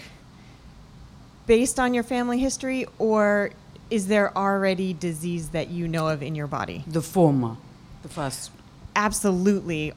[1.47, 3.51] based on your family history, or
[3.91, 6.85] is there already disease that you know of in your body?
[6.87, 7.59] The former,
[8.03, 8.51] the first
[8.97, 9.93] absolutely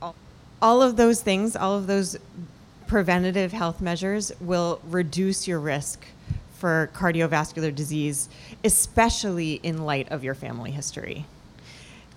[0.61, 2.17] all of those things, all of those
[2.87, 6.05] preventative health measures will reduce your risk
[6.53, 8.29] for cardiovascular disease,
[8.63, 11.25] especially in light of your family history.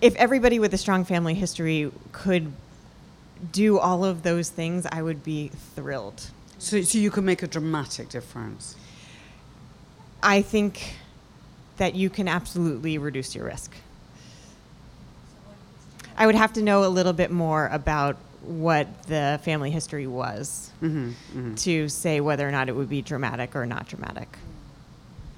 [0.00, 2.52] If everybody with a strong family history could
[3.52, 6.30] do all of those things, I would be thrilled.
[6.58, 8.76] So, so you can make a dramatic difference.
[10.22, 10.94] I think
[11.76, 13.72] that you can absolutely reduce your risk.
[16.20, 20.70] I would have to know a little bit more about what the family history was
[20.82, 24.38] Mm-hmm, to say whether or not it would be dramatic or not dramatic.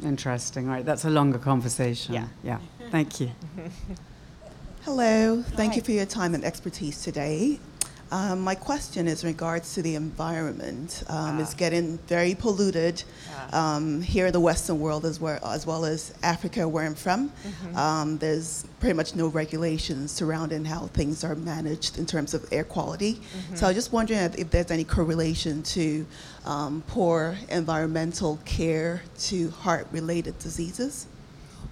[0.04, 0.68] Interesting.
[0.68, 2.14] All right, that's a longer conversation.
[2.14, 2.28] Yeah.
[2.44, 2.58] Yeah.
[2.90, 3.30] Thank you.
[4.84, 7.58] Hello, thank you for your time and expertise today.
[8.12, 11.02] Um, my question is in regards to the environment.
[11.08, 13.02] Um, It's getting very polluted
[13.54, 17.32] um, here in the Western world as well, as well as Africa, where I'm from.
[17.74, 22.64] Um, there's pretty much no regulations surrounding how things are managed in terms of air
[22.64, 23.18] quality.
[23.54, 26.04] So I was just wondering if, if there's any correlation to
[26.44, 31.06] um, poor environmental care to heart-related diseases.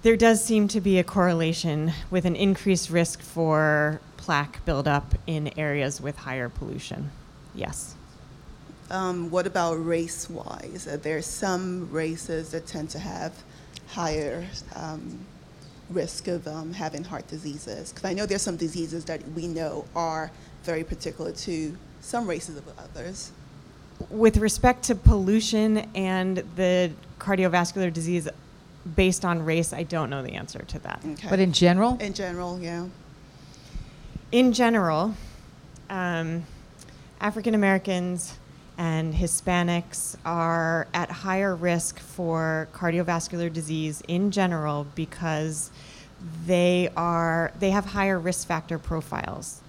[0.03, 5.57] There does seem to be a correlation with an increased risk for plaque buildup in
[5.59, 7.11] areas with higher pollution.
[7.53, 7.95] Yes.
[8.89, 10.87] Um, what about race wise?
[10.87, 13.33] Are there some races that tend to have
[13.87, 15.19] higher um,
[15.89, 17.91] risk of um, having heart diseases?
[17.91, 20.31] Because I know there's some diseases that we know are
[20.63, 23.31] very particular to some races of others.
[24.09, 28.27] With respect to pollution and the cardiovascular disease
[28.95, 31.01] based on race, I don't know the answer to that.
[31.05, 31.27] Okay.
[31.29, 32.87] But in general, in general, yeah.
[34.31, 35.15] in general,
[35.89, 36.43] um,
[37.19, 38.37] African Americans
[38.77, 45.69] and Hispanics are at higher risk for cardiovascular disease in general because
[46.45, 49.61] they are they have higher risk factor profiles.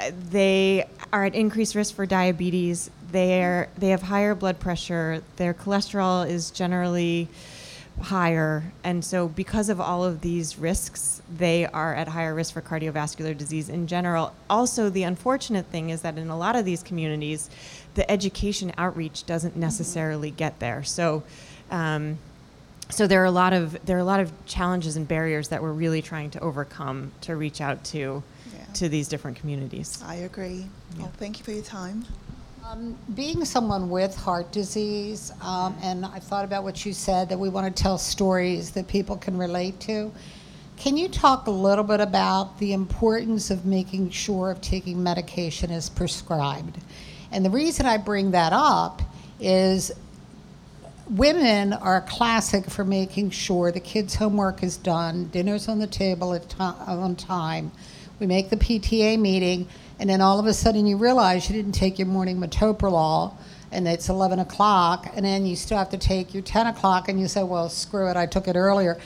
[0.00, 2.90] Uh, They are at increased risk for diabetes.
[3.12, 5.22] They are they have higher blood pressure.
[5.36, 7.28] Their cholesterol is generally
[8.00, 8.72] higher.
[8.82, 13.36] And so, because of all of these risks, they are at higher risk for cardiovascular
[13.36, 14.34] disease in general.
[14.48, 17.50] Also, the unfortunate thing is that in a lot of these communities,
[17.94, 20.82] the education outreach doesn't necessarily get there.
[20.82, 21.22] So,
[21.70, 22.18] um,
[22.90, 25.62] so there are a lot of there are a lot of challenges and barriers that
[25.62, 28.22] we're really trying to overcome to reach out to
[28.54, 28.64] Yeah.
[28.74, 30.02] to these different communities.
[30.04, 30.66] I agree.
[30.98, 32.04] Well, thank you for your time.
[32.64, 37.38] Um, being someone with heart disease, um, and I thought about what you said that
[37.38, 40.12] we want to tell stories that people can relate to.
[40.76, 45.72] Can you talk a little bit about the importance of making sure of taking medication
[45.72, 46.78] as prescribed?
[47.32, 49.02] And the reason I bring that up
[49.40, 49.90] is
[51.10, 56.32] women are classic for making sure the kids' homework is done, dinner's on the table
[56.32, 57.72] at ti- on time.
[58.20, 59.66] We make the PTA meeting,
[60.02, 63.36] and then all of a sudden you realize you didn't take your morning metoprolol,
[63.70, 67.20] and it's 11 o'clock, and then you still have to take your 10 o'clock, and
[67.20, 68.98] you say, well, screw it, I took it earlier.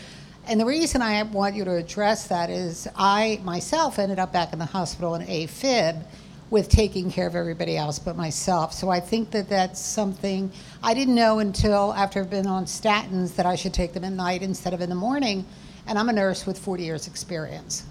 [0.47, 4.55] And the reason I want you to address that is I myself ended up back
[4.55, 6.03] in the hospital in AFib
[6.49, 8.72] with taking care of everybody else but myself.
[8.72, 10.51] So I think that that's something
[10.82, 14.14] I didn't know until after I've been on statins that I should take them at
[14.14, 15.44] night instead of in the morning.
[15.86, 17.84] And I'm a nurse with 40 years experience.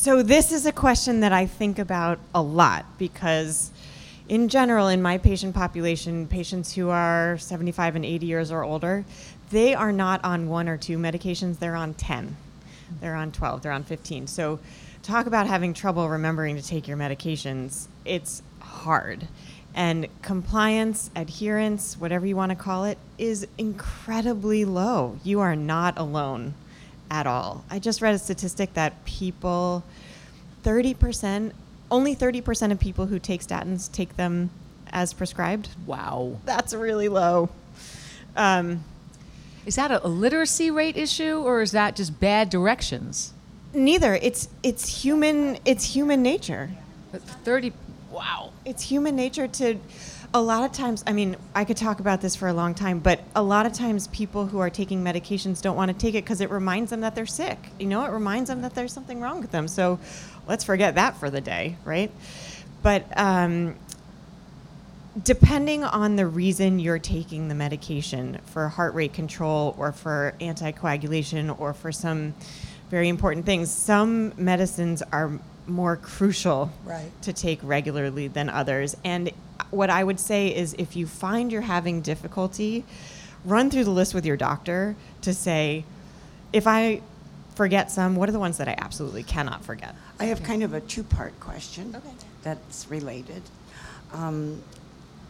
[0.00, 3.72] So this is a question that I think about a lot because
[4.28, 9.04] in general in my patient population, patients who are 75 and 80 years or older,
[9.50, 12.36] they are not on one or two medications, they're on 10.
[13.00, 14.28] They're on 12, they're on 15.
[14.28, 14.60] So
[15.02, 17.88] talk about having trouble remembering to take your medications.
[18.04, 19.26] It's hard.
[19.74, 25.18] And compliance, adherence, whatever you want to call it, is incredibly low.
[25.24, 26.54] You are not alone
[27.10, 27.64] at all.
[27.70, 29.84] I just read a statistic that people,
[30.64, 31.52] 30%,
[31.90, 34.50] only 30% of people who take statins take them
[34.90, 35.68] as prescribed.
[35.86, 36.38] wow.
[36.44, 37.50] That's really low.
[38.36, 38.84] Um,
[39.66, 43.32] Is that a, literacy rate issue or is that just bad directions?
[43.74, 44.14] neither.
[44.14, 45.58] It's it's human.
[45.64, 46.70] It's human nature.
[47.12, 47.72] 30,
[48.10, 48.50] wow.
[48.64, 49.78] It's human nature to.
[50.34, 52.98] A lot of times, I mean, I could talk about this for a long time,
[52.98, 56.22] but a lot of times people who are taking medications don't want to take it
[56.22, 57.58] because it reminds them that they're sick.
[57.78, 59.66] You know, it reminds them that there's something wrong with them.
[59.68, 59.98] So
[60.46, 62.10] let's forget that for the day, right?
[62.82, 63.76] But um,
[65.24, 71.58] depending on the reason you're taking the medication for heart rate control or for anticoagulation
[71.58, 72.34] or for some
[72.90, 75.30] very important things, some medicines are
[75.66, 77.10] more crucial Right.
[77.22, 78.94] to take regularly than others.
[79.04, 79.30] And
[79.70, 82.84] what I would say is if you find you're having difficulty,
[83.44, 85.84] run through the list with your doctor to say,
[86.52, 87.02] if I
[87.54, 89.94] forget some, what are the ones that I absolutely cannot forget?
[90.18, 91.94] I have kind of a two-part question
[92.42, 93.42] that's related.
[94.12, 94.62] Um,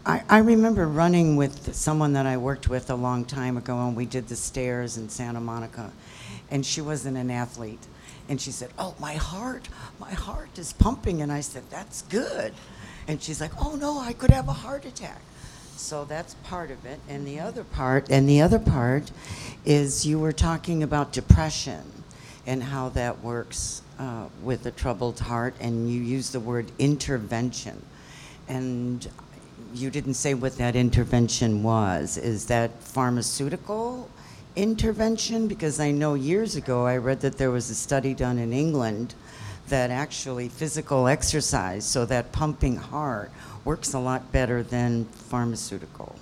[0.06, 3.96] I, I remember running with someone that I worked with a long time ago, and
[3.96, 5.90] we did the stairs in Santa Monica,
[6.50, 7.84] and she wasn't an athlete.
[8.28, 9.68] And she said, Oh, my heart,
[9.98, 11.22] my heart is pumping.
[11.22, 12.52] And I said, That's good.
[13.08, 15.20] And she's like, Oh, no, I could have a heart attack.
[15.76, 17.00] So that's part of it.
[17.08, 19.10] And the other part, and the other part
[19.64, 21.82] is you were talking about depression
[22.46, 27.82] and how that works uh, with a troubled heart, and you use the word intervention.
[28.48, 29.06] And
[29.74, 32.16] you didn't say what that intervention was.
[32.16, 34.08] Is that pharmaceutical
[34.56, 35.46] intervention?
[35.46, 39.14] Because I know years ago I read that there was a study done in England
[39.68, 43.30] that actually physical exercise, so that pumping heart,
[43.64, 46.16] works a lot better than pharmaceutical.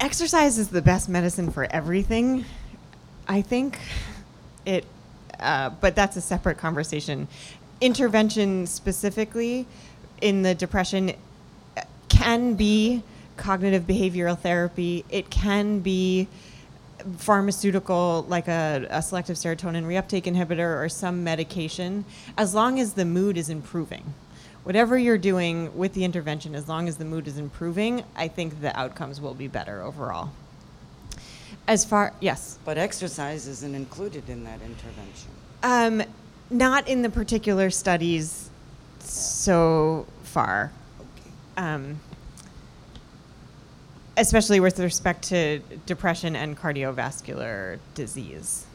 [0.00, 2.44] Exercise is the best medicine for everything.
[3.28, 3.78] I think
[4.64, 4.84] it,
[5.40, 7.28] uh, but that's a separate conversation.
[7.80, 9.66] Intervention specifically
[10.20, 11.12] in the depression
[11.76, 13.02] uh, can be
[13.36, 15.04] cognitive behavioral therapy.
[15.10, 16.28] It can be
[17.18, 22.04] pharmaceutical, like a, a, selective serotonin reuptake inhibitor or some medication,
[22.36, 24.14] as long as the mood is improving.
[24.64, 28.60] Whatever you're doing with the intervention, as long as the mood is improving, I think
[28.60, 30.30] the outcomes will be better overall.
[31.68, 32.58] As far, yes.
[32.64, 35.30] But exercise isn't included in that intervention.
[35.62, 36.02] Um,
[36.50, 38.50] not in the particular studies
[39.00, 39.06] yeah.
[39.06, 40.72] so far.
[41.00, 41.30] Okay.
[41.56, 42.00] Um,
[44.16, 48.66] especially with respect to depression and cardiovascular disease.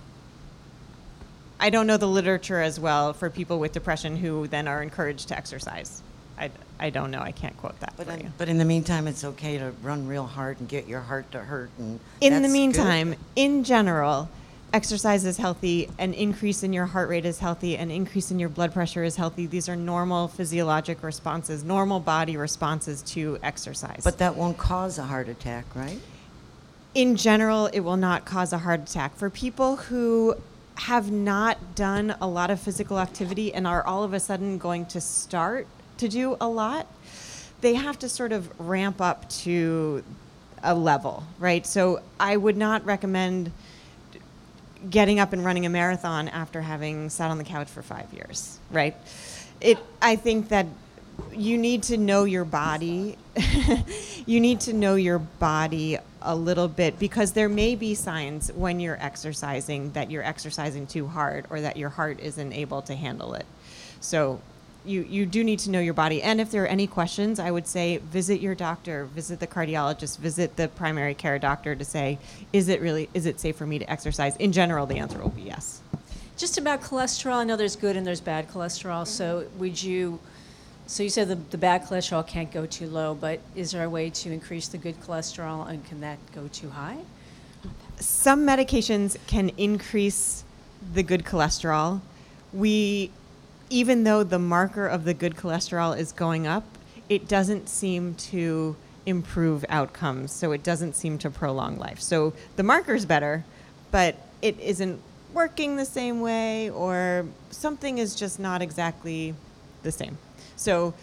[1.60, 5.28] I don't know the literature as well for people with depression who then are encouraged
[5.30, 6.02] to exercise.
[6.38, 7.22] I, I don't know.
[7.22, 8.32] I can't quote that but for in, you.
[8.38, 11.40] But in the meantime, it's okay to run real hard and get your heart to
[11.40, 11.70] hurt.
[11.78, 13.20] And in the meantime, good.
[13.36, 14.28] in general,
[14.74, 18.50] exercise is healthy, an increase in your heart rate is healthy, an increase in your
[18.50, 19.46] blood pressure is healthy.
[19.46, 24.02] These are normal physiologic responses, normal body responses to exercise.
[24.04, 26.00] But that won't cause a heart attack, right?
[26.94, 29.16] In general, it will not cause a heart attack.
[29.16, 30.36] For people who
[30.76, 34.86] have not done a lot of physical activity and are all of a sudden going
[34.88, 35.68] to start
[35.98, 36.88] to do a lot,
[37.60, 40.04] they have to sort of ramp up to
[40.64, 41.66] a level, right?
[41.66, 43.52] So I would not recommend
[44.90, 48.60] getting up and running a marathon after having sat on the couch for five years,
[48.72, 48.96] right?
[49.60, 50.66] It, I think that
[51.34, 53.18] you need to know your body.
[54.26, 58.80] you need to know your body a little bit because there may be signs when
[58.80, 63.34] you're exercising that you're exercising too hard or that your heart isn't able to handle
[63.34, 63.46] it.
[64.00, 64.42] So
[64.86, 66.22] you, you do need to know your body.
[66.24, 70.18] And if there are any questions, I would say visit your doctor, visit the cardiologist,
[70.18, 72.18] visit the primary care doctor to say,
[72.52, 74.36] is it really, is it safe for me to exercise?
[74.38, 75.82] In general, the answer will be yes.
[76.38, 79.06] Just about cholesterol, I know there's good and there's bad cholesterol.
[79.06, 80.20] So would you,
[80.88, 83.90] so you said the, the bad cholesterol can't go too low, but is there a
[83.90, 86.98] way to increase the good cholesterol and can that go too high?
[88.00, 90.44] Some medications can increase
[90.94, 92.02] the good cholesterol.
[92.52, 93.12] We
[93.72, 96.66] even though the marker of the good cholesterol is going up,
[97.10, 100.32] it doesn't seem to improve outcomes.
[100.32, 102.02] So it doesn't seem to prolong life.
[102.02, 103.44] So the marker's better,
[103.90, 105.02] but it isn't
[105.34, 109.34] working the same way, or something is just not exactly
[109.84, 110.18] the same.
[110.58, 110.94] So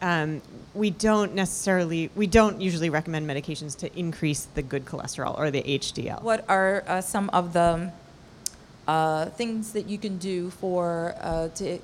[0.00, 0.40] um,
[0.72, 5.62] we don't necessarily, we don't usually recommend medications to increase the good cholesterol or the
[5.62, 6.22] HDL.
[6.22, 7.92] What are uh, some of the
[8.88, 11.78] uh, things that you can do for uh, to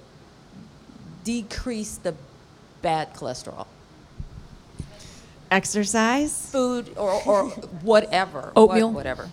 [1.24, 2.14] decrease the
[2.82, 3.66] bad cholesterol?
[5.50, 6.50] Exercise.
[6.50, 7.48] Food or, or
[7.82, 8.52] whatever.
[8.54, 8.88] Oatmeal.
[8.88, 9.30] What, whatever.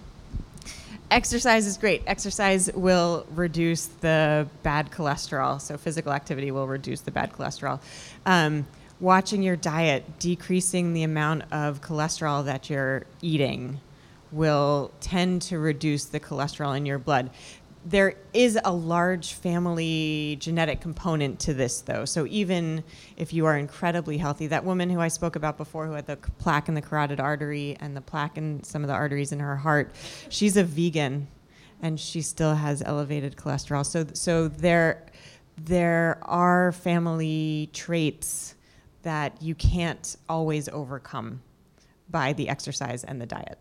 [1.10, 2.04] Exercise is great.
[2.08, 5.62] Exercise will reduce the bad cholesterol.
[5.62, 7.80] So physical activity will reduce the bad cholesterol.
[8.26, 8.68] Um,
[9.00, 13.80] watching your diet, decreasing the amount of cholesterol that you're eating
[14.32, 17.30] will tend to reduce the cholesterol in your blood
[17.90, 22.04] there is a large family genetic component to this, though.
[22.04, 22.84] So even
[23.16, 26.18] if you are incredibly healthy, that woman who I spoke about before, who had the
[26.18, 29.56] plaque in the carotid artery and the plaque in some of the arteries in her
[29.56, 29.92] heart,
[30.28, 31.28] she's a vegan,
[31.82, 33.86] and she still has elevated cholesterol.
[33.86, 35.06] So so there
[35.56, 38.56] there are family traits
[39.04, 41.42] that you can't always overcome
[42.10, 43.58] by the exercise and the diet.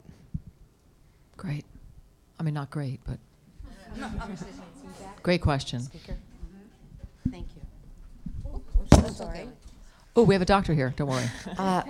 [1.37, 1.65] Great.
[2.41, 3.19] I mean, not great, but
[5.23, 5.83] Great question.
[7.31, 8.63] Thank you.
[8.93, 9.49] Oh, sorry.
[10.15, 10.93] Oh, we have a doctor here.
[10.97, 11.29] Don't worry.
[11.59, 11.83] Uh,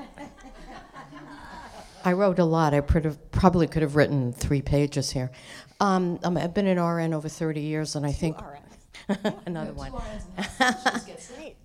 [2.05, 2.73] I wrote a lot.
[2.73, 5.33] I probably could have written three pages here.
[5.81, 8.37] Um, um I've been an RN over 30 years, and I think
[9.47, 9.93] another one.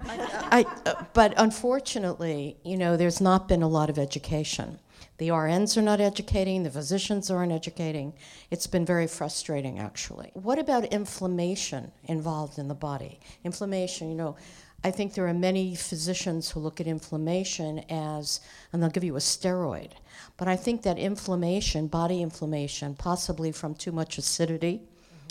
[0.03, 4.79] I, uh, but unfortunately, you know, there's not been a lot of education
[5.22, 8.13] The RNs are not educating, the physicians aren't educating.
[8.49, 10.32] It's been very frustrating, actually.
[10.34, 13.19] What about inflammation involved in the body?
[13.43, 14.36] Inflammation, you know,
[14.84, 18.39] I think there are many physicians who look at inflammation as,
[18.74, 19.91] and they'll give you a steroid.
[20.38, 24.82] But I think that inflammation, body inflammation, possibly from too much acidity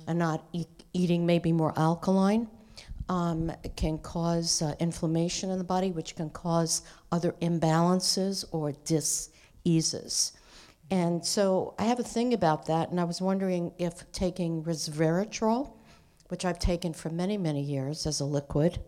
[0.06, 2.46] and not eat, eating maybe more alkaline,
[3.08, 8.70] um, can cause uh, inflammation in the body, which can cause other imbalances or
[9.64, 10.32] diseases.
[10.90, 15.70] And so I have a thing about that, and I was wondering if taking resveratrol,
[16.28, 18.80] which I've taken for many, many years as a liquid,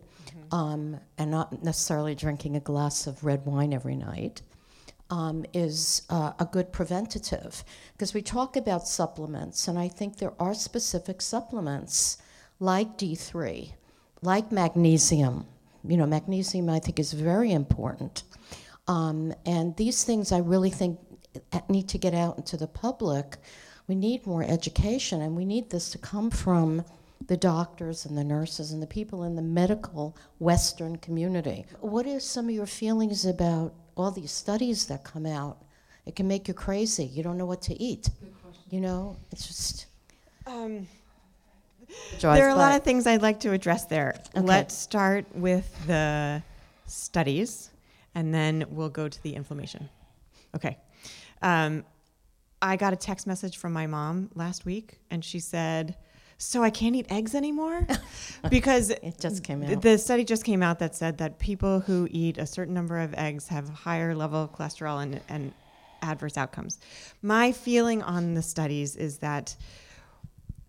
[0.50, 4.42] um, and not necessarily drinking a glass of red wine every night,
[5.10, 7.62] um, is uh, a good preventative.
[7.92, 12.18] Because we talk about supplements, and I think there are specific supplements
[12.58, 13.72] like D3,
[14.22, 15.46] like magnesium.
[15.86, 18.24] You know, magnesium I think is very important.
[18.88, 20.98] Um, and these things I really think
[21.68, 23.36] need to get out into the public.
[23.88, 26.84] We need more education, and we need this to come from
[27.26, 31.64] the doctors and the nurses and the people in the medical Western community.
[31.80, 35.58] What are some of your feelings about all these studies that come out?
[36.06, 37.04] It can make you crazy.
[37.04, 38.10] You don't know what to eat.
[38.70, 39.86] You know, it's just.
[40.46, 40.88] Um,
[42.18, 44.14] Drives there are a lot of things I'd like to address there.
[44.34, 44.40] Okay.
[44.46, 46.42] Let's start with the
[46.86, 47.70] studies,
[48.14, 49.88] and then we'll go to the inflammation.
[50.54, 50.78] Okay.
[51.40, 51.84] Um,
[52.60, 55.96] I got a text message from my mom last week, and she said,
[56.38, 57.86] "So I can't eat eggs anymore,"
[58.50, 59.82] because it just came out.
[59.82, 63.14] The study just came out that said that people who eat a certain number of
[63.14, 65.52] eggs have higher level of cholesterol and, and
[66.02, 66.78] adverse outcomes.
[67.20, 69.56] My feeling on the studies is that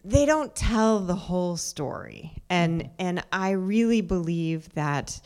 [0.04, 5.22] they don't tell the whole story and and i really believe that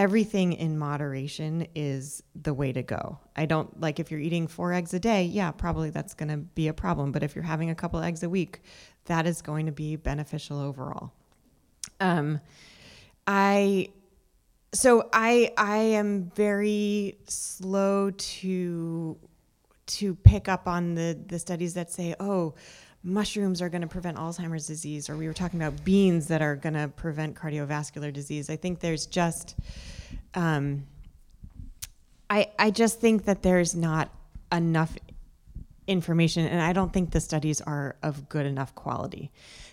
[0.00, 3.18] everything in moderation is the way to go.
[3.36, 6.38] I don't like if you're eating four eggs a day yeah probably that's going to
[6.38, 7.12] be a problem.
[7.12, 8.62] But if you're having a couple eggs a week
[9.04, 11.12] that is going to be beneficial overall.
[12.00, 12.40] Um
[13.26, 13.90] i
[14.72, 19.18] so i i am very slow to
[19.86, 22.54] to pick up on the the studies that say oh
[23.02, 26.56] mushrooms are going to prevent Alzheimer's disease, or we were talking about beans that are
[26.56, 28.50] going to prevent cardiovascular disease.
[28.50, 29.56] I think there's just,
[30.34, 30.86] um,
[32.28, 34.10] I I just think that there's not
[34.52, 34.96] enough
[35.86, 39.30] information, and I don't think the studies are of good enough quality.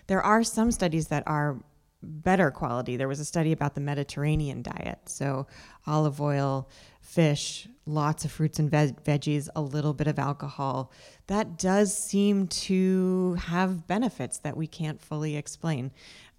[0.08, 1.58] There are some studies that are
[2.02, 2.96] better quality.
[2.96, 5.48] There was a study about the Mediterranean diet, so
[5.86, 6.70] olive oil,
[7.08, 10.92] fish, lots of fruits and veg- veggies, a little bit of alcohol.
[11.28, 15.92] That does seem to have benefits that we can't fully explain.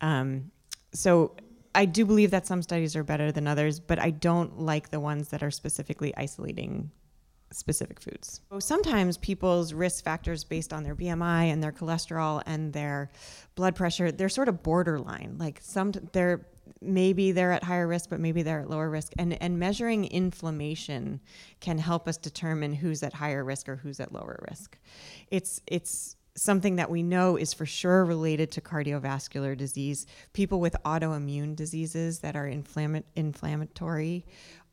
[0.02, 0.50] Um,
[0.92, 1.34] so
[1.74, 5.00] I do believe that some studies are better than others, but I don't like the
[5.00, 6.90] ones that are specifically isolating
[7.50, 8.42] specific foods.
[8.52, 13.10] So sometimes people's risk factors based on their BMI and their cholesterol and their
[13.54, 15.36] blood pressure, they're sort of borderline.
[15.38, 16.46] Like some they're
[16.80, 21.20] maybe they're at higher risk but maybe they're at lower risk and and measuring inflammation
[21.60, 24.78] can help us determine who's at higher risk or who's at lower risk.
[25.30, 30.06] It's it's something that we know is for sure related to cardiovascular disease.
[30.32, 34.24] People with autoimmune diseases that are inflamma- inflammatory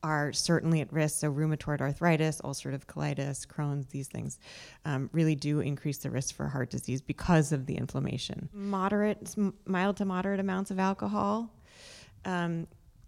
[0.03, 1.19] are certainly at risk.
[1.19, 4.37] So, rheumatoid arthritis, ulcerative colitis, Crohn's, these things
[4.85, 8.49] um, really do increase the risk for heart disease because of the inflammation.
[8.53, 9.35] Moderate,
[9.65, 11.49] mild to moderate amounts of alcohol,
[12.25, 12.67] um,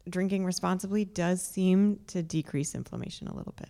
[0.09, 3.69] drinking responsibly does seem to decrease inflammation a little bit.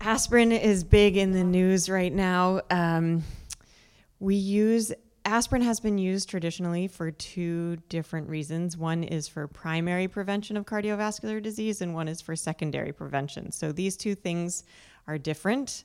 [0.00, 2.60] Aspirin is big in the news right now.
[2.70, 3.22] Um,
[4.18, 4.92] we use
[5.24, 8.76] aspirin has been used traditionally for two different reasons.
[8.76, 13.50] One is for primary prevention of cardiovascular disease, and one is for secondary prevention.
[13.52, 14.64] So these two things
[15.06, 15.84] are different.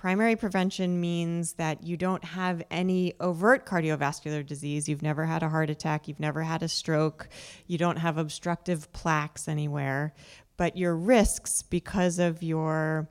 [0.00, 4.88] Primary prevention means that you don't have any overt cardiovascular disease.
[4.88, 7.28] You've never had a heart attack, you've never had a stroke,
[7.66, 10.14] you don't have obstructive plaques anywhere,
[10.56, 13.10] but your risks because of your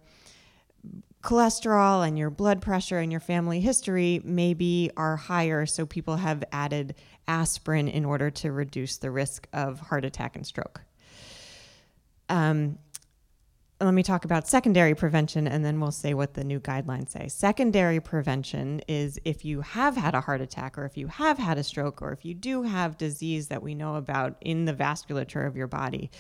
[1.22, 6.44] cholesterol and your blood pressure and your family history maybe are higher, so people have
[6.52, 6.96] added
[7.28, 10.82] aspirin in order to reduce the risk of heart attack and stroke.
[12.30, 12.80] Um,
[13.82, 17.28] let me talk about secondary prevention and then we'll say what the new guidelines say.
[17.30, 21.58] Secondary prevention is if you have had a heart attack or if you have had
[21.58, 25.48] a stroke or if you do have disease that we know about in the vasculature
[25.48, 26.12] of your body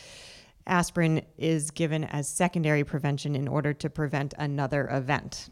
[0.69, 5.49] aspirin is given as secondary prevention in order to prevent another event.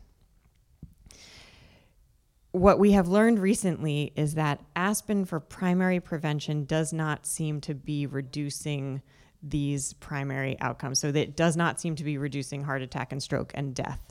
[2.52, 7.76] What we have learned recently is that aspirin for primary prevention does not seem to
[7.76, 9.02] be reducing
[9.50, 11.00] these primary outcomes.
[11.00, 14.02] So that it does not seem to be reducing heart attack and stroke and death.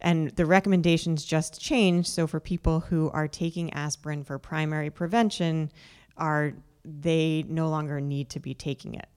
[0.00, 2.08] And the recommendations just changed.
[2.08, 5.72] So for people who are taking aspirin for primary prevention,
[6.16, 9.08] are they no longer need to be taking it.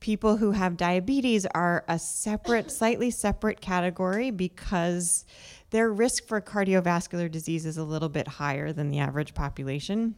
[0.00, 5.26] People who have diabetes are a separate, slightly separate category because
[5.70, 10.14] their risk for cardiovascular disease is a little bit higher than the average population.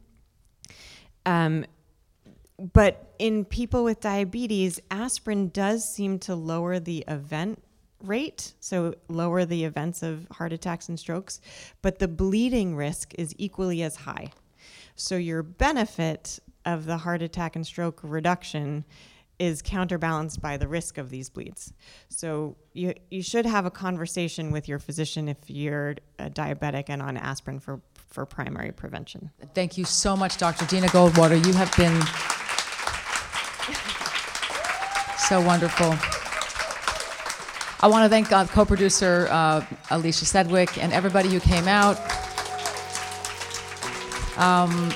[1.26, 1.64] Um,
[2.72, 7.62] but in people with diabetes, aspirin does seem to lower the event
[8.04, 11.40] rate, so lower the events of heart attacks and strokes,
[11.82, 14.30] but the bleeding risk is equally as high.
[14.96, 18.84] So your benefit of the heart attack and stroke reduction
[19.38, 21.72] is counterbalanced by the risk of these bleeds.
[22.08, 27.02] So you you should have a conversation with your physician if you're a diabetic and
[27.02, 29.30] on aspirin for for primary prevention.
[29.54, 30.66] Thank you so much, Dr.
[30.66, 31.44] Deena Goldwater.
[31.44, 31.98] You have been
[35.28, 35.94] so wonderful.
[37.80, 41.98] I want to thank uh, co-producer uh, Alicia Sedgwick and everybody who came out.
[44.36, 44.90] Um,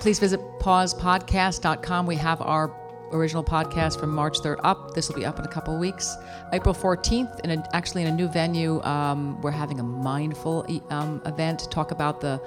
[0.00, 2.06] please visit pausepodcast.com.
[2.06, 2.74] We have our
[3.12, 4.94] original podcast from March 3rd up.
[4.94, 6.16] This will be up in a couple weeks.
[6.52, 11.20] April 14th, in a, actually in a new venue, um, we're having a mindful um,
[11.26, 12.40] event to talk about the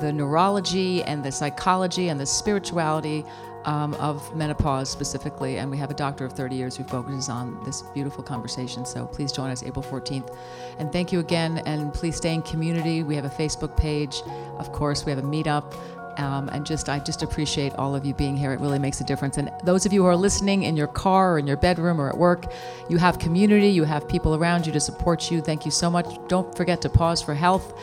[0.00, 3.22] the neurology and the psychology and the spirituality
[3.64, 5.58] um, of menopause specifically.
[5.58, 8.84] And we have a doctor of 30 years who focuses on this beautiful conversation.
[8.84, 10.36] So please join us April 14th.
[10.78, 11.58] And thank you again.
[11.66, 13.02] And please stay in community.
[13.02, 14.22] We have a Facebook page.
[14.58, 15.74] Of course, we have a meetup.
[16.16, 18.52] Um, and just I just appreciate all of you being here.
[18.52, 19.36] It really makes a difference.
[19.36, 22.08] And those of you who are listening in your car or in your bedroom or
[22.08, 22.52] at work,
[22.88, 25.40] you have community, you have people around you to support you.
[25.40, 26.06] Thank you so much.
[26.28, 27.76] Don't forget to pause for health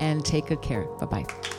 [0.00, 0.84] and take good care.
[1.00, 1.57] Bye bye.